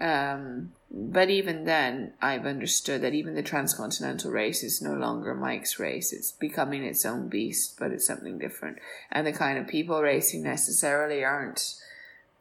[0.00, 5.78] Um, but even then, I've understood that even the transcontinental race is no longer Mike's
[5.78, 6.12] race.
[6.12, 8.78] It's becoming its own beast, but it's something different.
[9.12, 11.76] And the kind of people racing necessarily aren't.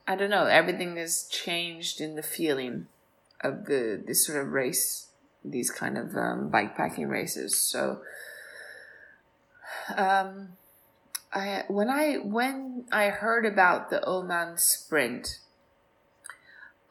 [0.07, 0.45] I don't know.
[0.45, 2.87] Everything has changed in the feeling
[3.41, 5.09] of the this sort of race,
[5.45, 7.61] these kind of um, bikepacking races.
[7.61, 8.01] So,
[9.95, 10.53] um,
[11.31, 15.37] I when I when I heard about the Oman Sprint.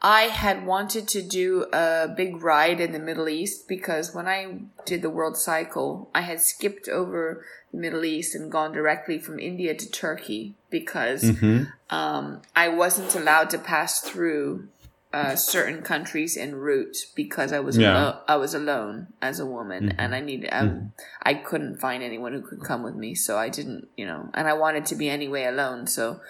[0.01, 4.59] I had wanted to do a big ride in the Middle East because when I
[4.85, 9.39] did the world cycle, I had skipped over the Middle East and gone directly from
[9.39, 11.63] India to Turkey because Mm-hmm.
[11.93, 14.69] um, I wasn't allowed to pass through
[15.11, 17.91] uh, certain countries en route because I was Yeah.
[17.97, 20.93] alo- I was alone as a woman and I needed um,
[21.23, 24.47] I couldn't find anyone who could come with me, so I didn't, you know, and
[24.47, 25.87] I wanted to be anyway alone.
[25.87, 26.21] So,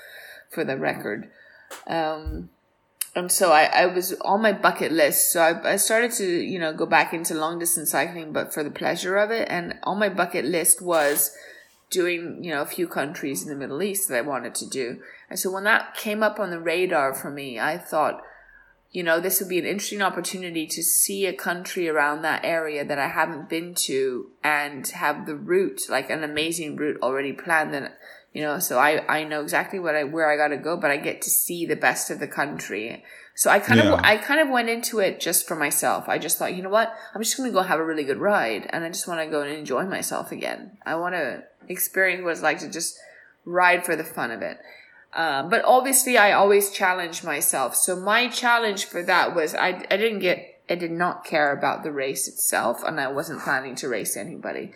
[0.50, 1.30] for the record,
[1.88, 2.50] um,
[3.16, 5.32] and so I, I was on my bucket list.
[5.32, 8.64] So I, I started to, you know, go back into long distance cycling, but for
[8.64, 9.47] the pleasure of it.
[9.49, 11.36] And on my bucket list was
[11.89, 14.99] doing, you know, a few countries in the Middle East that I wanted to do.
[15.30, 18.22] And so when that came up on the radar for me, I thought,
[18.91, 22.86] you know, this would be an interesting opportunity to see a country around that area
[22.86, 27.74] that I haven't been to and have the route, like an amazing route already planned.
[27.74, 27.91] And,
[28.34, 30.92] you know, so I, I know exactly what I, where I got to go, but
[30.92, 33.04] I get to see the best of the country.
[33.36, 33.94] So I kind Yeah.
[33.94, 36.10] of, I kind of went into it just for myself.
[36.10, 36.94] I just thought, you know what?
[37.16, 39.28] I'm just going to go have a really good ride and I just want to
[39.32, 40.78] go and enjoy myself again.
[40.86, 43.00] I want to experience what it's like to just
[43.46, 44.60] ride for the fun of it.
[45.14, 47.76] Uh, but obviously, I always challenge myself.
[47.76, 51.82] So my challenge for that was I, I didn't get, I did not care about
[51.82, 54.72] the race itself, and I wasn't planning to race anybody.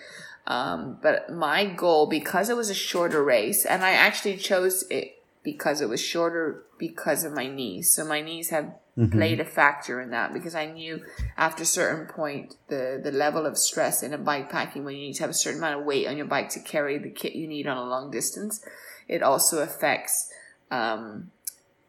[0.46, 5.24] Um, but my goal, because it was a shorter race, and I actually chose it
[5.42, 7.94] because it was shorter because of my knees.
[7.94, 8.74] So my knees have
[9.12, 11.04] played a factor in that because I knew
[11.36, 15.02] after a certain point the the level of stress in a bike packing when you
[15.02, 17.34] need to have a certain amount of weight on your bike to carry the kit
[17.34, 18.64] you need on a long distance
[19.08, 20.32] it also affects
[20.72, 21.32] um,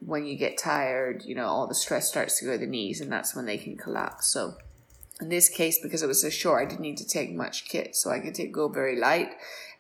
[0.01, 3.01] when you get tired, you know, all the stress starts to go to the knees
[3.01, 4.27] and that's when they can collapse.
[4.27, 4.55] So
[5.21, 7.95] in this case, because it was so short, I didn't need to take much kit.
[7.95, 9.31] So I could take, go very light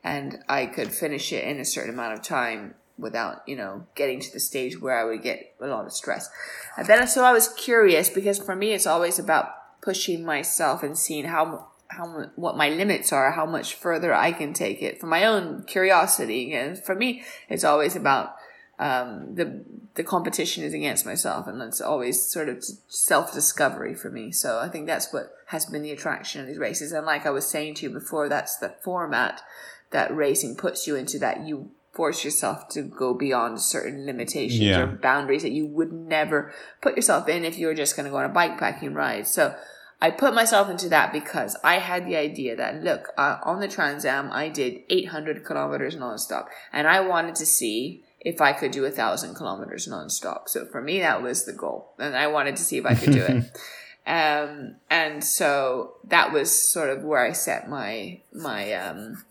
[0.02, 4.20] and I could finish it in a certain amount of time without, you know, getting
[4.20, 6.30] to the stage where I would get a lot of stress.
[6.76, 10.96] And then, so I was curious because for me, it's always about pushing myself and
[10.96, 15.06] seeing how how what my limits are, how much further I can take it for
[15.06, 16.52] my own curiosity.
[16.52, 18.34] And for me, it's always about
[18.78, 19.64] um, the
[19.94, 24.32] the competition is against myself, and it's always sort of self discovery for me.
[24.32, 26.92] So I think that's what has been the attraction of these races.
[26.92, 29.42] And like I was saying to you before, that's the format
[29.90, 31.18] that racing puts you into.
[31.18, 34.80] That you force yourself to go beyond certain limitations yeah.
[34.80, 36.52] or boundaries that you would never
[36.82, 39.28] put yourself in if you were just going to go on a bikepacking ride.
[39.28, 39.54] So
[40.00, 43.68] I put myself into that because I had the idea that look uh, on the
[43.68, 48.72] Trans Am I did 800 kilometers nonstop, and I wanted to see if I could
[48.72, 50.48] do a thousand kilometers nonstop.
[50.48, 53.12] So for me, that was the goal, and I wanted to see if I could
[53.12, 53.44] do it.
[54.06, 59.24] Um, and so that was sort of where I set my my um,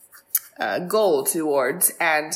[0.59, 2.33] uh, goal towards, and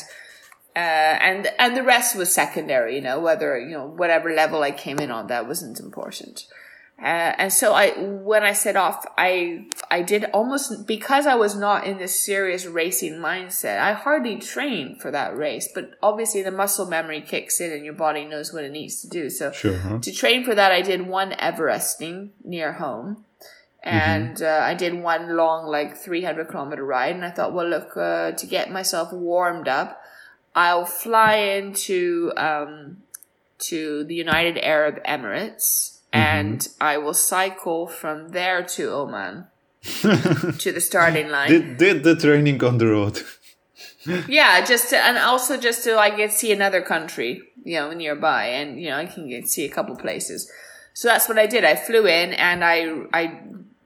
[0.76, 2.94] uh, and and the rest was secondary.
[2.94, 6.46] You know, whether you know whatever level I came in on, that wasn't important.
[7.00, 11.54] Uh, and so I, when I set off, I, I did almost, because I was
[11.54, 16.50] not in this serious racing mindset, I hardly trained for that race, but obviously the
[16.50, 19.30] muscle memory kicks in and your body knows what it needs to do.
[19.30, 20.00] So sure, huh?
[20.00, 23.24] to train for that, I did one Everesting near home.
[23.86, 23.96] Mm-hmm.
[23.96, 24.44] And mm-hmm.
[24.44, 27.14] uh, I did one long, like 300 kilometer ride.
[27.14, 30.02] And I thought, well, look, uh, to get myself warmed up,
[30.56, 33.04] I'll fly into, um,
[33.58, 36.20] to the United Arab Emirates Mm-hmm.
[36.20, 39.46] and I will cycle from there to Oman
[39.82, 41.50] to the starting line.
[41.50, 43.22] Did, did the training on the road.
[44.28, 48.46] yeah, just to, and also just to like get see another country, you know, nearby,
[48.46, 50.50] and you know, I can get see a couple places.
[50.94, 51.64] So that's what I did.
[51.64, 53.40] I flew in and I I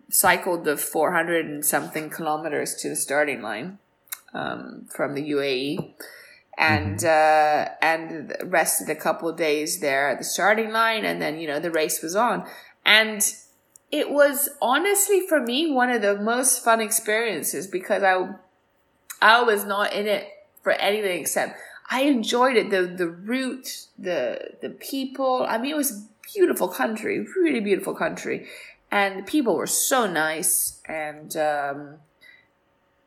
[0.09, 3.79] cycled the 400 and something kilometers to the starting line
[4.33, 5.95] um, from the UAE
[6.59, 7.71] and mm-hmm.
[7.71, 11.59] uh, and rested a couple days there at the starting line, and then you know
[11.59, 12.47] the race was on,
[12.85, 13.23] and
[13.91, 18.35] it was honestly for me one of the most fun experiences because I
[19.21, 20.29] I was not in it
[20.63, 21.59] for anything except
[21.91, 22.71] I enjoyed it.
[22.71, 28.49] The the route the the people I mean it was beautiful country really beautiful country.
[28.91, 31.97] And the people were so nice and um,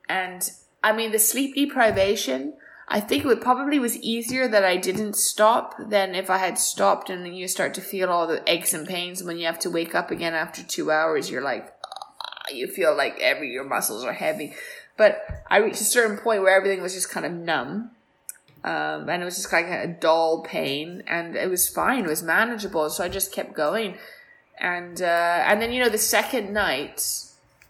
[0.08, 0.50] and
[0.84, 2.54] I mean the sleep deprivation
[2.88, 7.10] I think it probably was easier that I didn't stop than if I had stopped
[7.10, 9.96] and you start to feel all the aches and pains when you have to wake
[9.96, 11.30] up again after two hours.
[11.30, 14.54] You're like, uh, you feel like every your muscles are heavy.
[14.98, 17.92] But I reached a certain point where everything was just kind of numb.
[18.64, 22.06] Um, and it was just like a dull pain and it was fine.
[22.06, 22.90] It was manageable.
[22.90, 23.98] So I just kept going.
[24.60, 27.04] And, uh, and then, you know, the second night,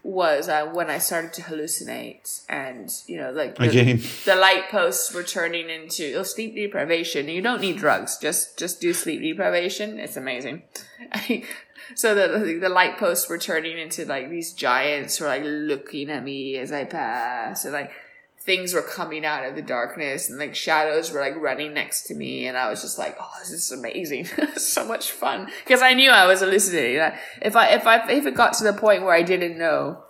[0.06, 4.02] was uh, when I started to hallucinate, and you know, like the, Again.
[4.24, 7.28] the light posts were turning into oh, sleep deprivation.
[7.28, 9.98] You don't need drugs; just just do sleep deprivation.
[9.98, 10.62] It's amazing.
[11.94, 16.22] so the the light posts were turning into like these giants were like looking at
[16.22, 17.90] me as I pass, and like
[18.46, 22.14] things were coming out of the darkness and like shadows were like running next to
[22.14, 24.24] me and I was just like, oh, this is amazing.
[24.56, 25.50] so much fun.
[25.64, 27.12] Because I knew I was hallucinating.
[27.42, 30.04] If I, if I, if it got to the point where I didn't know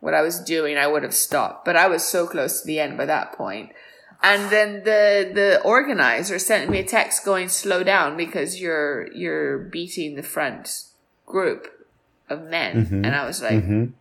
[0.00, 1.66] what I was doing, I would have stopped.
[1.66, 3.72] But I was so close to the end by that point.
[4.22, 9.58] And then the, the organizer sent me a text going, slow down because you're, you're
[9.58, 10.84] beating the front
[11.26, 11.68] group
[12.30, 12.86] of men.
[12.86, 13.04] Mm-hmm.
[13.04, 13.92] And I was like, mm-hmm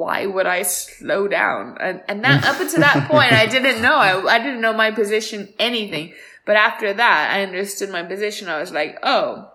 [0.00, 1.76] why would I slow down?
[1.78, 3.94] And, and that up until that point, I didn't know.
[3.94, 6.14] I, I didn't know my position, anything.
[6.46, 8.48] But after that, I understood my position.
[8.48, 9.52] I was like, oh,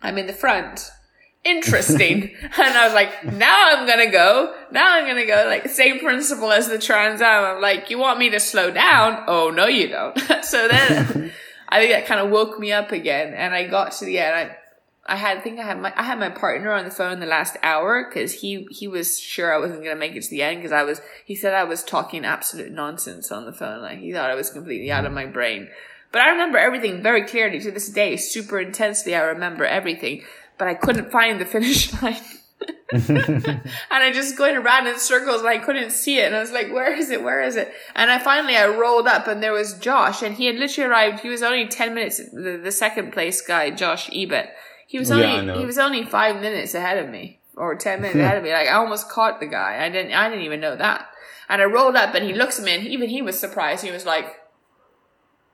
[0.00, 0.90] I'm in the front.
[1.44, 2.34] Interesting.
[2.42, 4.54] and I was like, now I'm gonna go.
[4.72, 5.44] Now I'm gonna go.
[5.46, 7.44] Like, same principle as the Trans Am.
[7.44, 9.24] I'm like, you want me to slow down?
[9.28, 10.18] Oh, no, you don't.
[10.42, 11.32] so then
[11.68, 13.34] I think that kind of woke me up again.
[13.34, 14.34] And I got to the end.
[14.34, 14.56] I,
[15.08, 17.26] I had I think I had my I had my partner on the phone the
[17.26, 20.58] last hour because he he was sure I wasn't gonna make it to the end
[20.58, 24.12] because I was he said I was talking absolute nonsense on the phone like he
[24.12, 25.68] thought I was completely out of my brain.
[26.12, 29.14] But I remember everything very clearly to this day, super intensely.
[29.14, 30.22] I remember everything,
[30.56, 32.16] but I couldn't find the finish line.
[32.92, 36.26] and I just going around in circles and I couldn't see it.
[36.26, 37.22] And I was like, where is it?
[37.22, 37.72] Where is it?
[37.94, 41.20] And I finally, I rolled up and there was Josh and he had literally arrived.
[41.20, 44.50] He was only 10 minutes, the, the second place guy, Josh Ibbett.
[44.86, 48.18] He was only yeah, he was only five minutes ahead of me, or ten minutes
[48.18, 48.50] ahead of me.
[48.52, 49.84] Like I almost caught the guy.
[49.84, 51.08] I didn't I didn't even know that.
[51.48, 53.84] And I rolled up, and he looks at me, and even he was surprised.
[53.84, 54.34] He was like,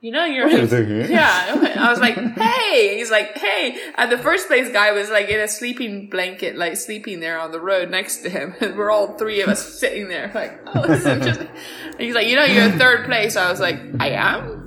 [0.01, 1.05] you know, you're, What are you doing here?
[1.11, 1.73] yeah.
[1.77, 3.77] I was like, hey, he's like, hey.
[3.95, 7.51] And the first place guy was like in a sleeping blanket, like sleeping there on
[7.51, 8.53] the road next to him.
[8.59, 11.47] And we're all three of us sitting there like, oh, this is interesting.
[11.91, 13.37] And he's like, you know, you're in third place.
[13.37, 14.62] I was like, I am?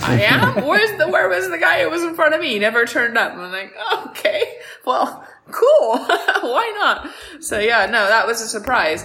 [0.00, 0.66] I am?
[0.66, 2.48] Where's the, where was the guy who was in front of me?
[2.50, 3.32] He never turned up.
[3.32, 3.74] I'm like,
[4.08, 5.98] okay, well, cool.
[5.98, 7.10] Why not?
[7.42, 9.04] So yeah, no, that was a surprise.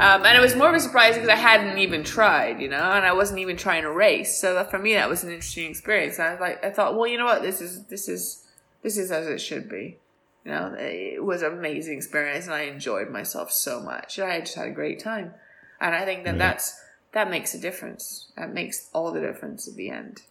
[0.00, 2.82] Um, and it was more of a surprise because I hadn't even tried, you know,
[2.82, 4.40] and I wasn't even trying to race.
[4.40, 6.18] So that for me, that was an interesting experience.
[6.18, 8.44] And I was like, I thought, well, you know what, this is this is
[8.82, 9.98] this is as it should be.
[10.44, 14.18] You know, it was an amazing experience, and I enjoyed myself so much.
[14.18, 15.32] And I just had a great time,
[15.80, 16.78] and I think that that's
[17.14, 18.30] that makes a difference.
[18.36, 20.22] That makes all the difference at the end.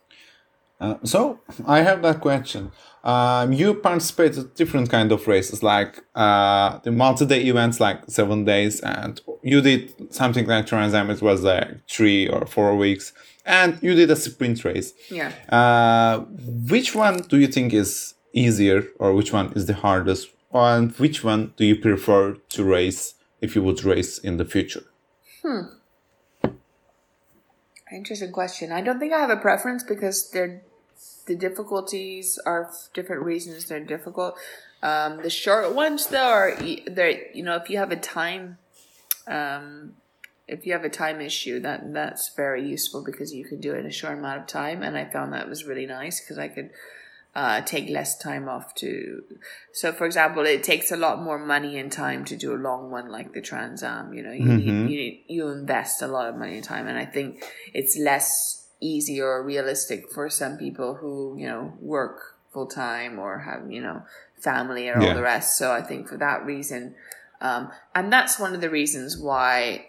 [0.80, 2.72] Uh, so I have that question.
[3.05, 8.43] Um, you participated in different kind of races, like uh, the multi-day events, like seven
[8.43, 11.10] days, and you did something like Trans Am.
[11.10, 13.14] It was like three or four weeks,
[13.45, 14.93] and you did a sprint race.
[15.10, 15.31] Yeah.
[15.49, 16.26] Uh,
[16.69, 21.23] which one do you think is easier, or which one is the hardest, and which
[21.23, 24.84] one do you prefer to race if you would race in the future?
[27.94, 28.72] Interesting question.
[28.72, 30.61] I don't think I have a preference because they're
[31.26, 34.36] the difficulties are different reasons they're difficult.
[34.82, 36.57] Um, the short ones though are
[36.88, 38.57] they're you know if you have a time,
[39.28, 39.94] um,
[40.48, 43.80] if you have a time issue that that's very useful because you can do it
[43.80, 46.48] in a short amount of time, and I found that was really nice because I
[46.48, 46.72] could.
[47.35, 49.23] Uh, take less time off to
[49.72, 52.91] so for example it takes a lot more money and time to do a long
[52.91, 54.64] one like the trans am you know you, Mhm.
[54.64, 57.43] you, you you invest a lot of money and time and i think
[57.73, 63.39] it's less easy or realistic for some people who you know work full time or
[63.39, 64.03] have you know
[64.39, 66.93] family and all the rest so i think for that reason
[67.41, 69.88] um, and that's one of the reasons why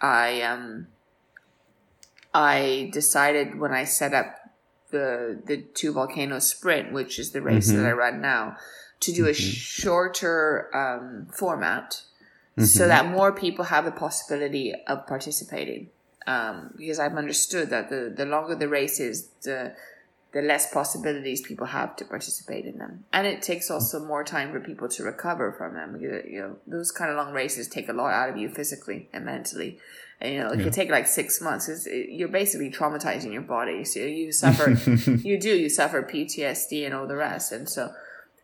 [0.00, 0.86] i um
[2.32, 4.36] i decided when i set up
[4.90, 8.56] the the two volcanoes sprint which is the race that i run now
[9.00, 12.02] to do a shorter um, format
[12.64, 15.90] so that more people have the possibility of participating.
[16.26, 19.74] Um, because I've understood that the, the longer the race is, the
[20.30, 24.52] the less possibilities people have to participate in them, and it takes also more time
[24.52, 25.94] for people to recover from them.
[25.94, 29.08] Because, you know, those kind of long races take a lot out of you physically
[29.10, 29.78] and mentally.
[30.20, 31.68] And, you know, it can take like six months.
[31.68, 34.70] It's, it, you're basically traumatizing your body, so you suffer.
[34.70, 35.50] you do.
[35.56, 37.92] You suffer PTSD and all the rest, and so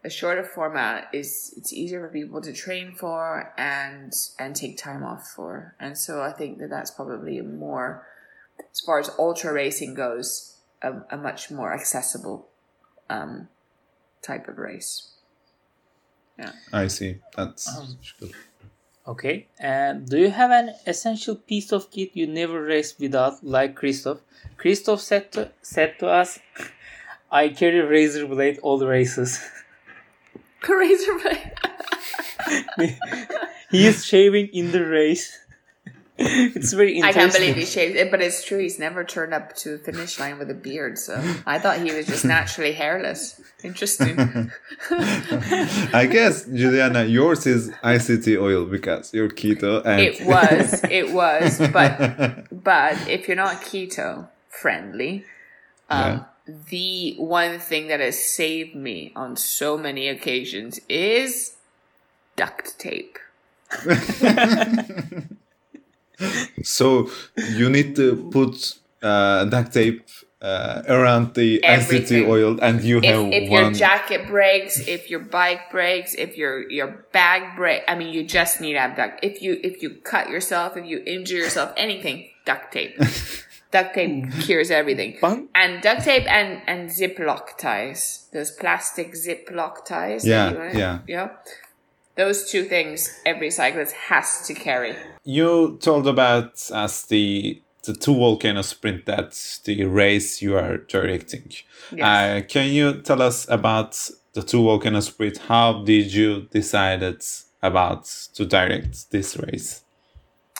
[0.04, 5.02] a shorter format is it's easier for people to train for and and take time
[5.02, 8.06] off for and so i think that that's probably more
[8.70, 12.48] as far as ultra racing goes a, a much more accessible
[13.08, 13.48] um,
[14.22, 15.10] type of race
[16.38, 16.52] Yeah.
[16.72, 17.20] I see.
[17.36, 17.68] That's
[18.20, 18.32] good.
[19.06, 19.48] Okay.
[19.58, 24.20] And do you have an essential piece of kit you never race without, like Kristof?
[24.58, 26.38] Kristof said to, said to us,
[27.30, 29.40] I carry razor blade all the races.
[30.68, 31.52] razor blade
[33.70, 35.38] he is shaving in the race.
[36.18, 39.54] it's very i can't believe he shaved it but it's true he's never turned up
[39.56, 43.40] to a finish line with a beard so i thought he was just naturally hairless.
[43.62, 44.50] Interesting.
[44.90, 51.58] I guess Juliana, yours is MCT oil because you're keto and it was it was
[51.72, 55.24] but But if you're not keto friendly,
[55.88, 61.56] um, the one thing that has saved me on so many occasions is
[62.36, 63.18] duct tape.
[66.62, 70.02] So you need to put uh, duct tape
[70.44, 72.28] uh, around the Everything.
[72.28, 76.70] Oil, and you have If, if your jacket breaks, if your bike breaks, if your
[76.70, 79.24] your bag break, I mean, you just need to have duct.
[79.24, 82.98] If you if you cut yourself, if you injure yourself, anything, duct tape.
[83.70, 85.16] duct tape cures everything.
[85.54, 90.26] And duct tape and and Ziploc ties, those plastic Ziploc ties.
[90.26, 90.98] Yeah, yeah.
[91.08, 91.28] yeah.
[92.16, 94.94] Those two things every cyclist has to carry.
[95.24, 101.52] you told about us the the two volcano sprint that's the race you are directing.
[101.92, 102.02] Yes.
[102.02, 105.38] Uh, can you tell us about the two volcano sprint?
[105.38, 107.22] How did you decided
[107.62, 108.04] about
[108.34, 109.82] to direct this race?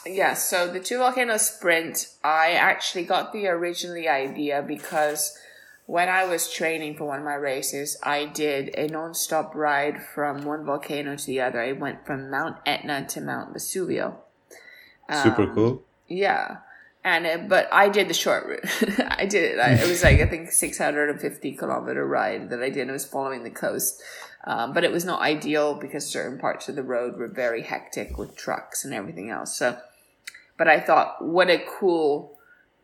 [0.07, 5.35] Yeah, so the two volcano sprint, I actually got the originally idea because
[5.87, 10.45] when I was training for one of my races, I did a non-stop ride from
[10.45, 11.61] one volcano to the other.
[11.61, 14.17] I went from Mount Etna to Mount Vesuvio.
[15.23, 15.83] Super Um, cool.
[16.09, 16.59] Yeah.
[17.07, 18.65] And uh, but I did the short route.
[19.19, 19.59] I did it.
[19.59, 22.89] I, it was like I think six hundred and fifty kilometer ride that I did.
[22.89, 24.03] It was following the coast,
[24.45, 28.17] um, but it was not ideal because certain parts of the road were very hectic
[28.17, 29.55] with trucks and everything else.
[29.55, 29.77] So,
[30.57, 32.34] but I thought, what a cool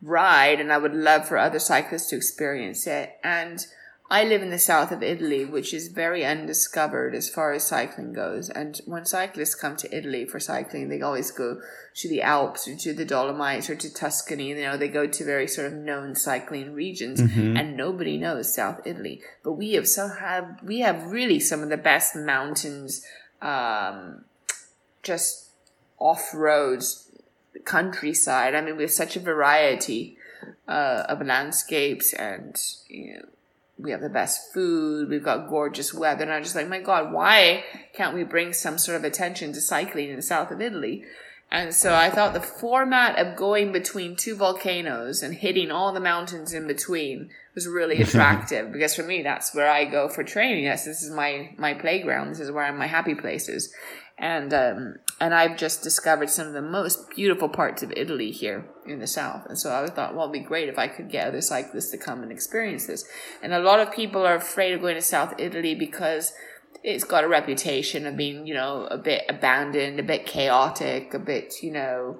[0.01, 3.17] ride and I would love for other cyclists to experience it.
[3.23, 3.65] And
[4.11, 8.11] I live in the south of Italy, which is very undiscovered as far as cycling
[8.11, 8.49] goes.
[8.49, 11.61] And when cyclists come to Italy for cycling, they always go
[11.95, 14.49] to the Alps or to the Dolomites or to Tuscany.
[14.49, 17.55] You know, they go to very sort of known cycling regions, mm-hmm.
[17.55, 19.21] and nobody knows South Italy.
[19.45, 23.05] But we have so have we have really some of the best mountains,
[23.41, 24.25] um,
[25.03, 25.51] just
[25.99, 27.09] off roads,
[27.65, 28.55] countryside.
[28.55, 30.17] I mean, we have such a variety
[30.67, 33.25] uh, of landscapes and you know
[33.81, 36.23] we have the best food, we've got gorgeous weather.
[36.23, 37.63] And I'm just like, my God, why
[37.93, 41.03] can't we bring some sort of attention to cycling in the south of Italy?
[41.51, 45.99] And so I thought the format of going between two volcanoes and hitting all the
[45.99, 50.63] mountains in between was really attractive because for me, that's where I go for training.
[50.63, 52.29] Yes, this is my, my playground.
[52.29, 53.73] This is where my happy place is
[54.17, 58.65] and um, and I've just discovered some of the most beautiful parts of Italy here
[58.87, 59.45] in the south.
[59.47, 61.97] And so I thought, well, it'd be great if I could get other cyclists to
[61.97, 63.05] come and experience this.
[63.43, 66.33] And a lot of people are afraid of going to South Italy because
[66.83, 71.19] it's got a reputation of being, you know, a bit abandoned, a bit chaotic, a
[71.19, 72.17] bit, you know,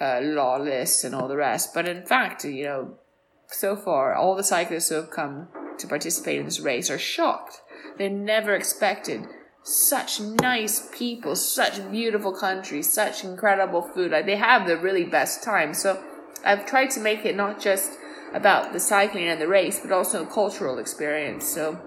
[0.00, 1.72] uh, lawless, and all the rest.
[1.72, 2.98] But in fact, you know,
[3.46, 5.48] so far, all the cyclists who have come
[5.78, 7.62] to participate in this race are shocked.
[7.96, 9.24] They never expected
[9.64, 14.12] such nice people, such beautiful country, such incredible food.
[14.12, 15.72] Like they have the really best time.
[15.72, 16.02] So
[16.44, 17.92] I've tried to make it not just
[18.34, 21.46] about the cycling and the race, but also a cultural experience.
[21.46, 21.80] So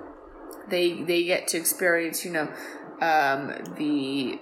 [0.69, 2.51] they they get to experience, you know,
[2.99, 4.39] um, the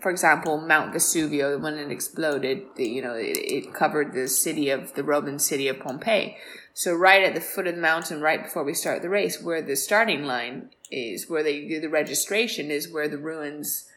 [0.00, 4.70] for example, Mount Vesuvio, when it exploded, the, you know, it, it covered the city
[4.70, 6.36] of the Roman city of Pompeii.
[6.74, 9.62] So right at the foot of the mountain, right before we start the race, where
[9.62, 13.88] the starting line is, where they do the registration, is where the ruins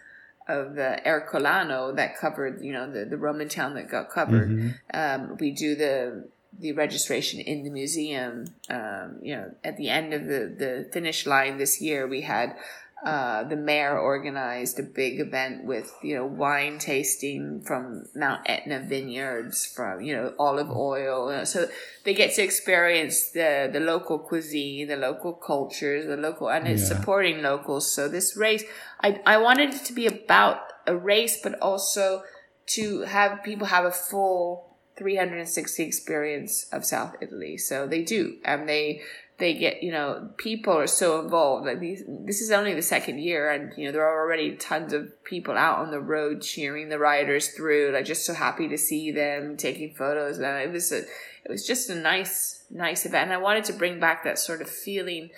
[0.47, 4.49] of the Ercolano that covered, you know, the, the Roman town that got covered.
[4.49, 4.69] Mm-hmm.
[4.93, 8.45] Um, we do the the registration in the museum.
[8.69, 12.55] Um, you know, at the end of the, the finish line this year, we had
[13.05, 18.81] uh, the mayor organized a big event with you know wine tasting from Mount Etna
[18.81, 21.45] vineyards, from you know olive oil.
[21.45, 21.69] So
[22.03, 26.89] they get to experience the the local cuisine, the local cultures, the local, and it's
[26.89, 26.97] yeah.
[26.97, 27.89] supporting locals.
[27.89, 28.63] So this race,
[29.01, 32.23] I I wanted it to be about a race, but also
[32.67, 37.57] to have people have a full 360 experience of South Italy.
[37.57, 39.01] So they do, and they
[39.39, 41.65] they get you know people are so involved.
[41.65, 44.93] Like these this is only the second year and you know there are already tons
[44.93, 47.91] of people out on the road cheering the riders through.
[47.93, 50.37] Like just so happy to see them taking photos.
[50.37, 53.31] And it was a it was just a nice nice event.
[53.31, 55.31] And i wanted to bring back that sort of feeling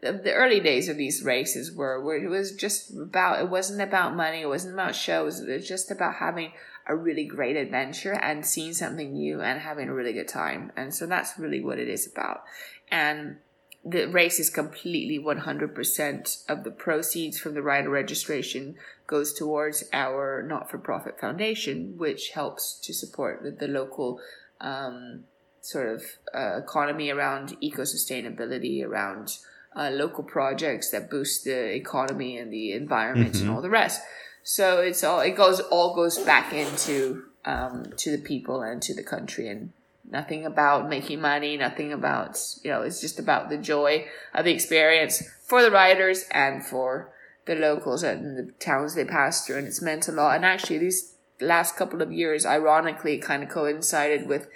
[0.00, 4.14] the early days of these races were where it was just about it wasn't about
[4.14, 4.42] money.
[4.42, 5.40] It wasn't about shows.
[5.40, 6.52] It was just about having
[6.86, 10.70] a really great adventure and seeing something new and having a really good time.
[10.76, 12.42] And so that's really what it is about.
[12.90, 13.38] And
[13.84, 20.42] the race is completely 100% of the proceeds from the rider registration goes towards our
[20.42, 24.20] not-for-profit foundation which helps to support the, the local
[24.60, 25.24] um,
[25.60, 26.02] sort of
[26.34, 29.38] uh, economy around eco-sustainability around
[29.76, 33.48] uh, local projects that boost the economy and the environment mm-hmm.
[33.48, 34.00] and all the rest
[34.42, 38.94] so it's all it goes all goes back into um, to the people and to
[38.94, 39.72] the country and
[40.10, 44.52] nothing about making money, nothing about, you know, it's just about the joy of the
[44.52, 47.12] experience for the riders and for
[47.46, 49.58] the locals and the towns they pass through.
[49.58, 50.36] And it's meant a lot.
[50.36, 54.48] And actually, these last couple of years, ironically, kind of coincided with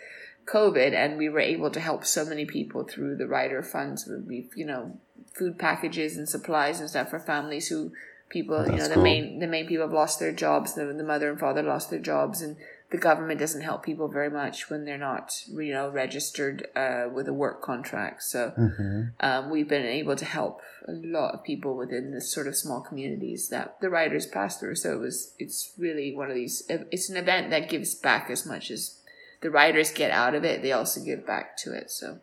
[0.47, 4.09] COVID, and we were able to help so many people through the rider funds.
[4.27, 4.99] We, you know,
[5.35, 7.93] food packages and supplies and stuff for families who
[8.31, 9.03] people, That's you know, the cool.
[9.03, 10.75] main the main people have lost their jobs.
[10.75, 12.57] The, the mother and father lost their jobs, and
[12.90, 17.28] the government doesn't help people very much when they're not, you know, registered uh, with
[17.28, 18.23] a work contract.
[18.23, 19.02] So mm-hmm.
[19.20, 22.81] um, we've been able to help a lot of people within the sort of small
[22.81, 24.77] communities that the riders pass through.
[24.77, 26.62] So it was, it's really one of these.
[26.69, 28.98] It's an event that gives back as much as
[29.43, 30.62] the riders get out of it.
[30.62, 31.90] They also give back to it.
[31.90, 32.20] So,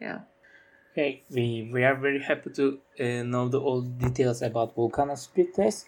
[0.00, 0.20] yeah.
[0.92, 5.52] Okay, we we are very happy to uh, know the all details about Volcano Speed
[5.52, 5.86] Test.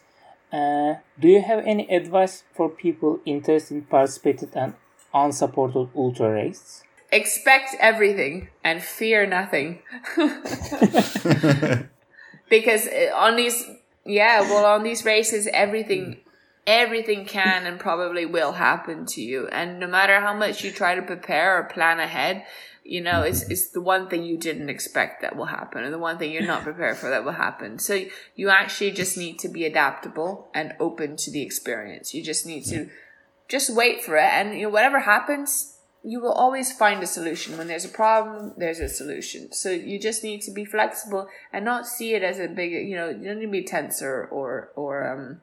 [0.52, 4.74] Uh, do you have any advice for people interested in participating in
[5.12, 6.82] unsupported ultra race?
[7.10, 9.80] Expect everything and fear nothing.
[12.50, 13.64] because uh, on these,
[14.04, 16.18] yeah, well, on these races, everything,
[16.66, 19.48] everything can and probably will happen to you.
[19.48, 22.44] And no matter how much you try to prepare or plan ahead,
[22.88, 25.98] you know it's it's the one thing you didn't expect that will happen and the
[25.98, 28.02] one thing you're not prepared for that will happen so
[28.34, 32.64] you actually just need to be adaptable and open to the experience you just need
[32.64, 32.88] to
[33.46, 35.74] just wait for it and you know whatever happens
[36.04, 37.58] you will always find a solution.
[37.58, 39.52] When there's a problem, there's a solution.
[39.52, 42.94] So you just need to be flexible and not see it as a big, you
[42.94, 45.40] know, you don't need to be tense or, or, or um,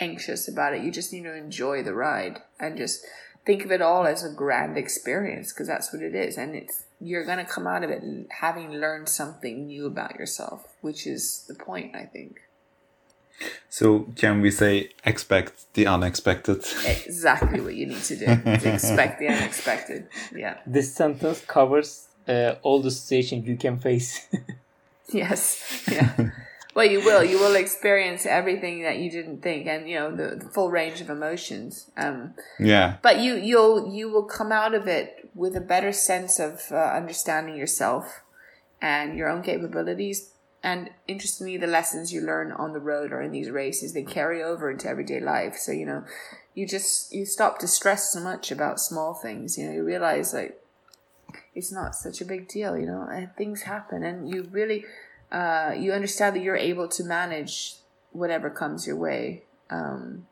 [0.00, 0.82] anxious about it.
[0.82, 3.06] You just need to enjoy the ride and just
[3.44, 6.36] think of it all as a grand experience because that's what it is.
[6.38, 10.74] And it's, you're going to come out of it having learned something new about yourself,
[10.80, 12.40] which is the point, I think.
[13.68, 16.64] So can we say expect the unexpected?
[16.86, 18.26] Exactly what you need to do.
[18.26, 20.08] to expect the unexpected.
[20.34, 20.58] Yeah.
[20.66, 24.28] This sentence covers uh, all the situations you can face.
[25.12, 25.82] yes.
[25.90, 26.30] Yeah.
[26.74, 27.22] Well, you will.
[27.22, 31.00] You will experience everything that you didn't think, and you know the, the full range
[31.00, 31.90] of emotions.
[31.96, 32.96] Um, yeah.
[33.02, 36.76] But you you'll you will come out of it with a better sense of uh,
[36.76, 38.22] understanding yourself
[38.80, 40.32] and your own capabilities
[40.62, 44.42] and interestingly, the lessons you learn on the road or in these races, they carry
[44.42, 45.56] over into everyday life.
[45.56, 46.04] So, you know,
[46.54, 49.58] you just, you stop to stress so much about small things.
[49.58, 50.62] You know, you realize like,
[51.54, 54.84] it's not such a big deal, you know, and things happen and you really,
[55.32, 57.76] uh, you understand that you're able to manage
[58.12, 59.42] whatever comes your way.
[59.70, 60.26] Um,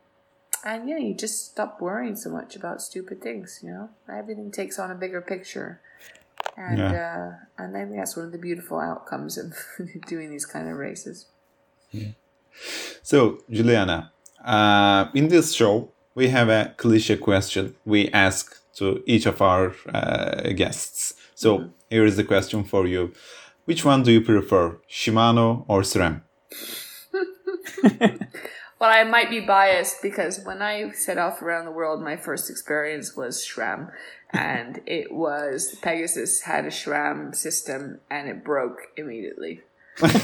[0.64, 4.78] and yeah, you just stop worrying so much about stupid things, you know, everything takes
[4.78, 5.80] on a bigger picture
[6.56, 7.32] and yeah.
[7.58, 9.54] uh, and I think that's one of the beautiful outcomes of
[10.06, 11.26] doing these kind of races.
[11.90, 12.12] Yeah.
[13.02, 14.12] So, Juliana,
[14.44, 19.74] uh, in this show, we have a cliche question we ask to each of our
[19.92, 21.14] uh, guests.
[21.34, 21.68] So, mm-hmm.
[21.88, 23.12] here is the question for you:
[23.70, 26.22] Which one do you prefer, Shimano or SRAM?
[28.80, 32.50] well, I might be biased because when I set off around the world, my first
[32.50, 33.92] experience was SRAM,
[34.30, 39.60] and it was Pegasus had a SRAM system and it broke immediately.
[40.02, 40.16] and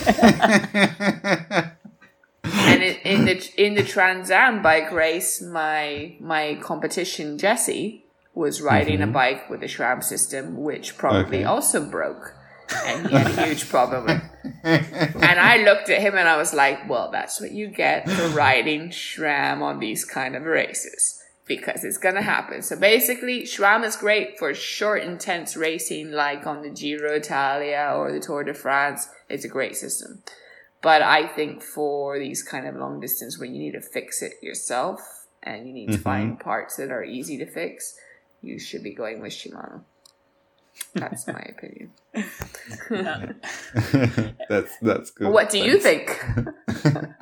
[2.43, 8.05] in, in, the in the Trans Am bike race, my my competition Jesse
[8.35, 9.11] was riding mm-hmm.
[9.11, 11.45] a bike with a SRAM system, which probably okay.
[11.45, 12.35] also broke,
[12.85, 14.21] and he had a huge problem.
[14.65, 18.29] and I looked at him and I was like, "Well, that's what you get for
[18.29, 22.61] riding SRAM on these kind of races." because it's gonna happen.
[22.61, 28.13] So basically, SRAM is great for short, intense racing, like on the Giro Italia or
[28.13, 29.09] the Tour de France.
[29.29, 30.23] It's a great system.
[30.83, 34.35] But I think for these kind of long distance where you need to fix it
[34.43, 35.97] yourself and you need mm-hmm.
[35.97, 37.97] to find parts that are easy to fix,
[38.43, 39.83] you should be going with Shimano.
[40.95, 41.91] That's my opinion.
[44.49, 45.33] that's that's good.
[45.33, 46.25] What do you think?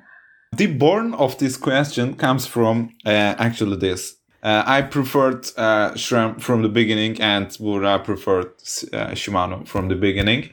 [0.56, 4.16] The born of this question comes from uh, actually this.
[4.42, 8.52] Uh, I preferred uh, SRAM from the beginning, and Bura preferred
[8.92, 10.50] uh, Shimano from the beginning.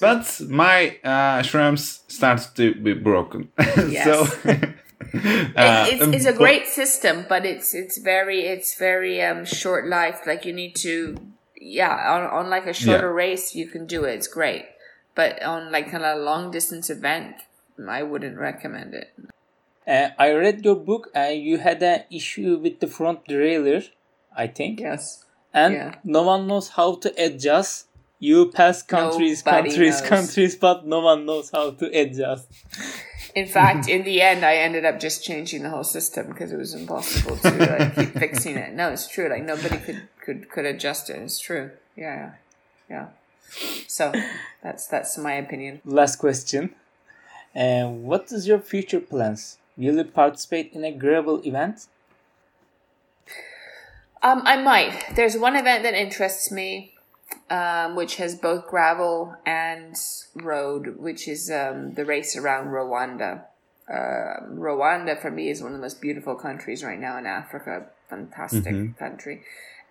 [0.00, 3.50] But my uh, SRAMs started to be broken.
[3.88, 4.04] Yes.
[4.04, 4.74] so it,
[5.14, 10.26] it's, it's, a great system, but it's it's very it's very um, short lived.
[10.26, 11.16] Like you need to,
[11.60, 13.22] yeah, on, on like a shorter yeah.
[13.24, 14.14] race, you can do it.
[14.14, 14.66] It's great,
[15.14, 17.36] but on like kind of a long distance event,
[17.88, 19.12] I wouldn't recommend it.
[19.86, 23.88] Uh, I read your book and you had an issue with the front derailleur,
[24.36, 24.80] I think.
[24.80, 25.24] Yes.
[25.54, 25.94] And yeah.
[26.04, 27.86] no one knows how to adjust.
[28.18, 30.08] You pass countries, Nobody countries, knows.
[30.08, 32.48] countries, but no one knows how to adjust.
[33.38, 36.58] In fact, in the end, I ended up just changing the whole system because it
[36.58, 38.74] was impossible to like, keep fixing it.
[38.74, 39.28] No, it's true.
[39.28, 41.18] Like nobody could could could adjust it.
[41.22, 41.70] It's true.
[41.94, 42.32] Yeah,
[42.90, 43.06] yeah.
[43.86, 44.12] So
[44.60, 45.80] that's that's my opinion.
[45.84, 46.74] Last question.
[47.54, 49.58] Uh, what is your future plans?
[49.76, 51.86] Will you participate in a gravel event?
[54.20, 55.14] Um, I might.
[55.14, 56.92] There's one event that interests me,
[57.50, 59.96] um, which has both gravel and
[60.34, 63.44] road, which is um, the race around Rwanda.
[63.90, 67.86] Uh, Rwanda, for me, is one of the most beautiful countries right now in Africa.
[68.10, 68.92] Fantastic mm-hmm.
[68.98, 69.42] country.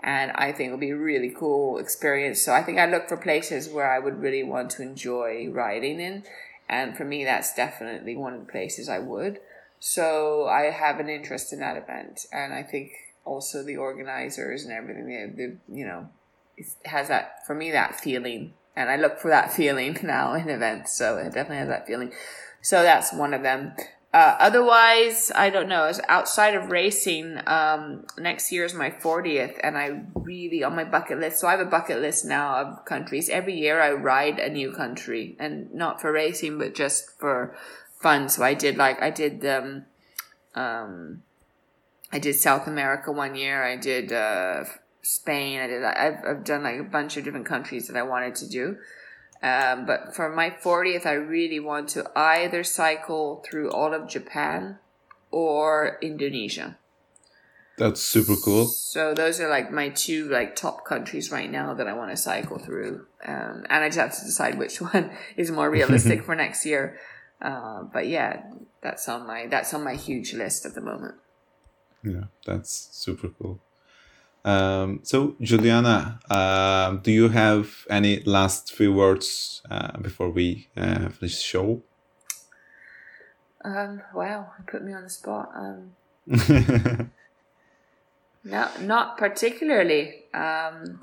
[0.03, 2.41] And I think it'll be a really cool experience.
[2.41, 5.99] So I think I look for places where I would really want to enjoy riding
[5.99, 6.23] in.
[6.69, 9.39] And for me, that's definitely one of the places I would.
[9.79, 12.91] So I have an interest in that event, and I think
[13.25, 16.09] also the organizers and everything, they, they you know,
[16.85, 20.93] has that for me that feeling, and I look for that feeling now in events.
[20.93, 22.13] So it definitely has that feeling.
[22.61, 23.73] So that's one of them.
[24.13, 25.91] Uh, otherwise, I don't know.
[26.07, 31.19] Outside of racing, um, next year is my 40th, and I really on my bucket
[31.19, 31.39] list.
[31.39, 33.29] So I have a bucket list now of countries.
[33.29, 37.55] Every year I ride a new country, and not for racing, but just for
[38.01, 38.29] fun.
[38.29, 39.85] So I did like I did um
[40.55, 41.23] um
[42.11, 43.63] I did South America one year.
[43.63, 44.63] I did uh,
[45.07, 45.61] Spain.
[45.61, 48.47] I did I've I've done like a bunch of different countries that I wanted to
[48.47, 48.77] do.
[49.41, 54.79] Um, but for my 40th, I really want to either cycle through all of Japan
[55.29, 56.77] or Indonesia.
[57.77, 58.65] That's super cool.
[58.65, 62.17] So those are like my two like top countries right now that I want to
[62.17, 66.35] cycle through, um, and I just have to decide which one is more realistic for
[66.35, 66.97] next year.
[67.39, 68.41] Uh, but yeah,
[68.81, 71.15] that's on my that's on my huge list at the moment.
[72.03, 73.61] Yeah, that's super cool.
[74.47, 81.09] Um, so, Juliana, uh, do you have any last few words uh, before we uh,
[81.09, 81.81] finish the show?
[83.65, 85.51] Um, wow, put me on the spot.
[85.53, 85.91] Um,
[88.45, 90.23] no, not particularly.
[90.33, 91.01] Um,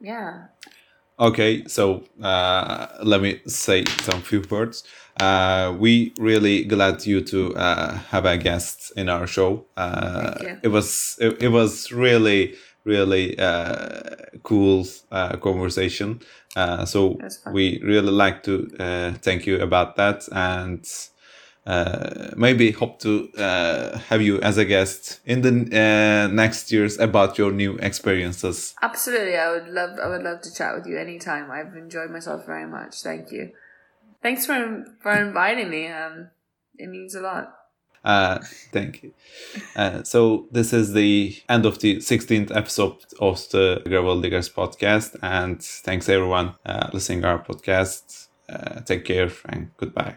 [0.00, 0.46] yeah.
[1.20, 4.84] Okay, so uh, let me say some few words.
[5.18, 9.66] Uh, we really glad you to uh, have a guest in our show.
[9.76, 12.54] Uh, it was it, it, was really
[12.84, 14.00] really uh,
[14.44, 16.20] cool uh, conversation.
[16.84, 17.18] so
[17.52, 18.68] we really like to
[19.20, 20.86] thank you about that and
[21.68, 26.98] uh, maybe hope to uh, have you as a guest in the uh, next years
[26.98, 28.74] about your new experiences.
[28.80, 31.50] Absolutely, I would love I would love to chat with you anytime.
[31.50, 33.02] I've enjoyed myself very much.
[33.02, 33.50] Thank you.
[34.22, 35.88] Thanks for for inviting me.
[35.88, 36.30] Um,
[36.78, 37.54] it means a lot.
[38.02, 38.38] Uh,
[38.72, 39.12] thank you.
[39.76, 45.16] Uh, so this is the end of the 16th episode of the Gravel Diggers podcast,
[45.22, 48.28] and thanks everyone uh, listening our podcast.
[48.48, 50.16] Uh, take care and goodbye.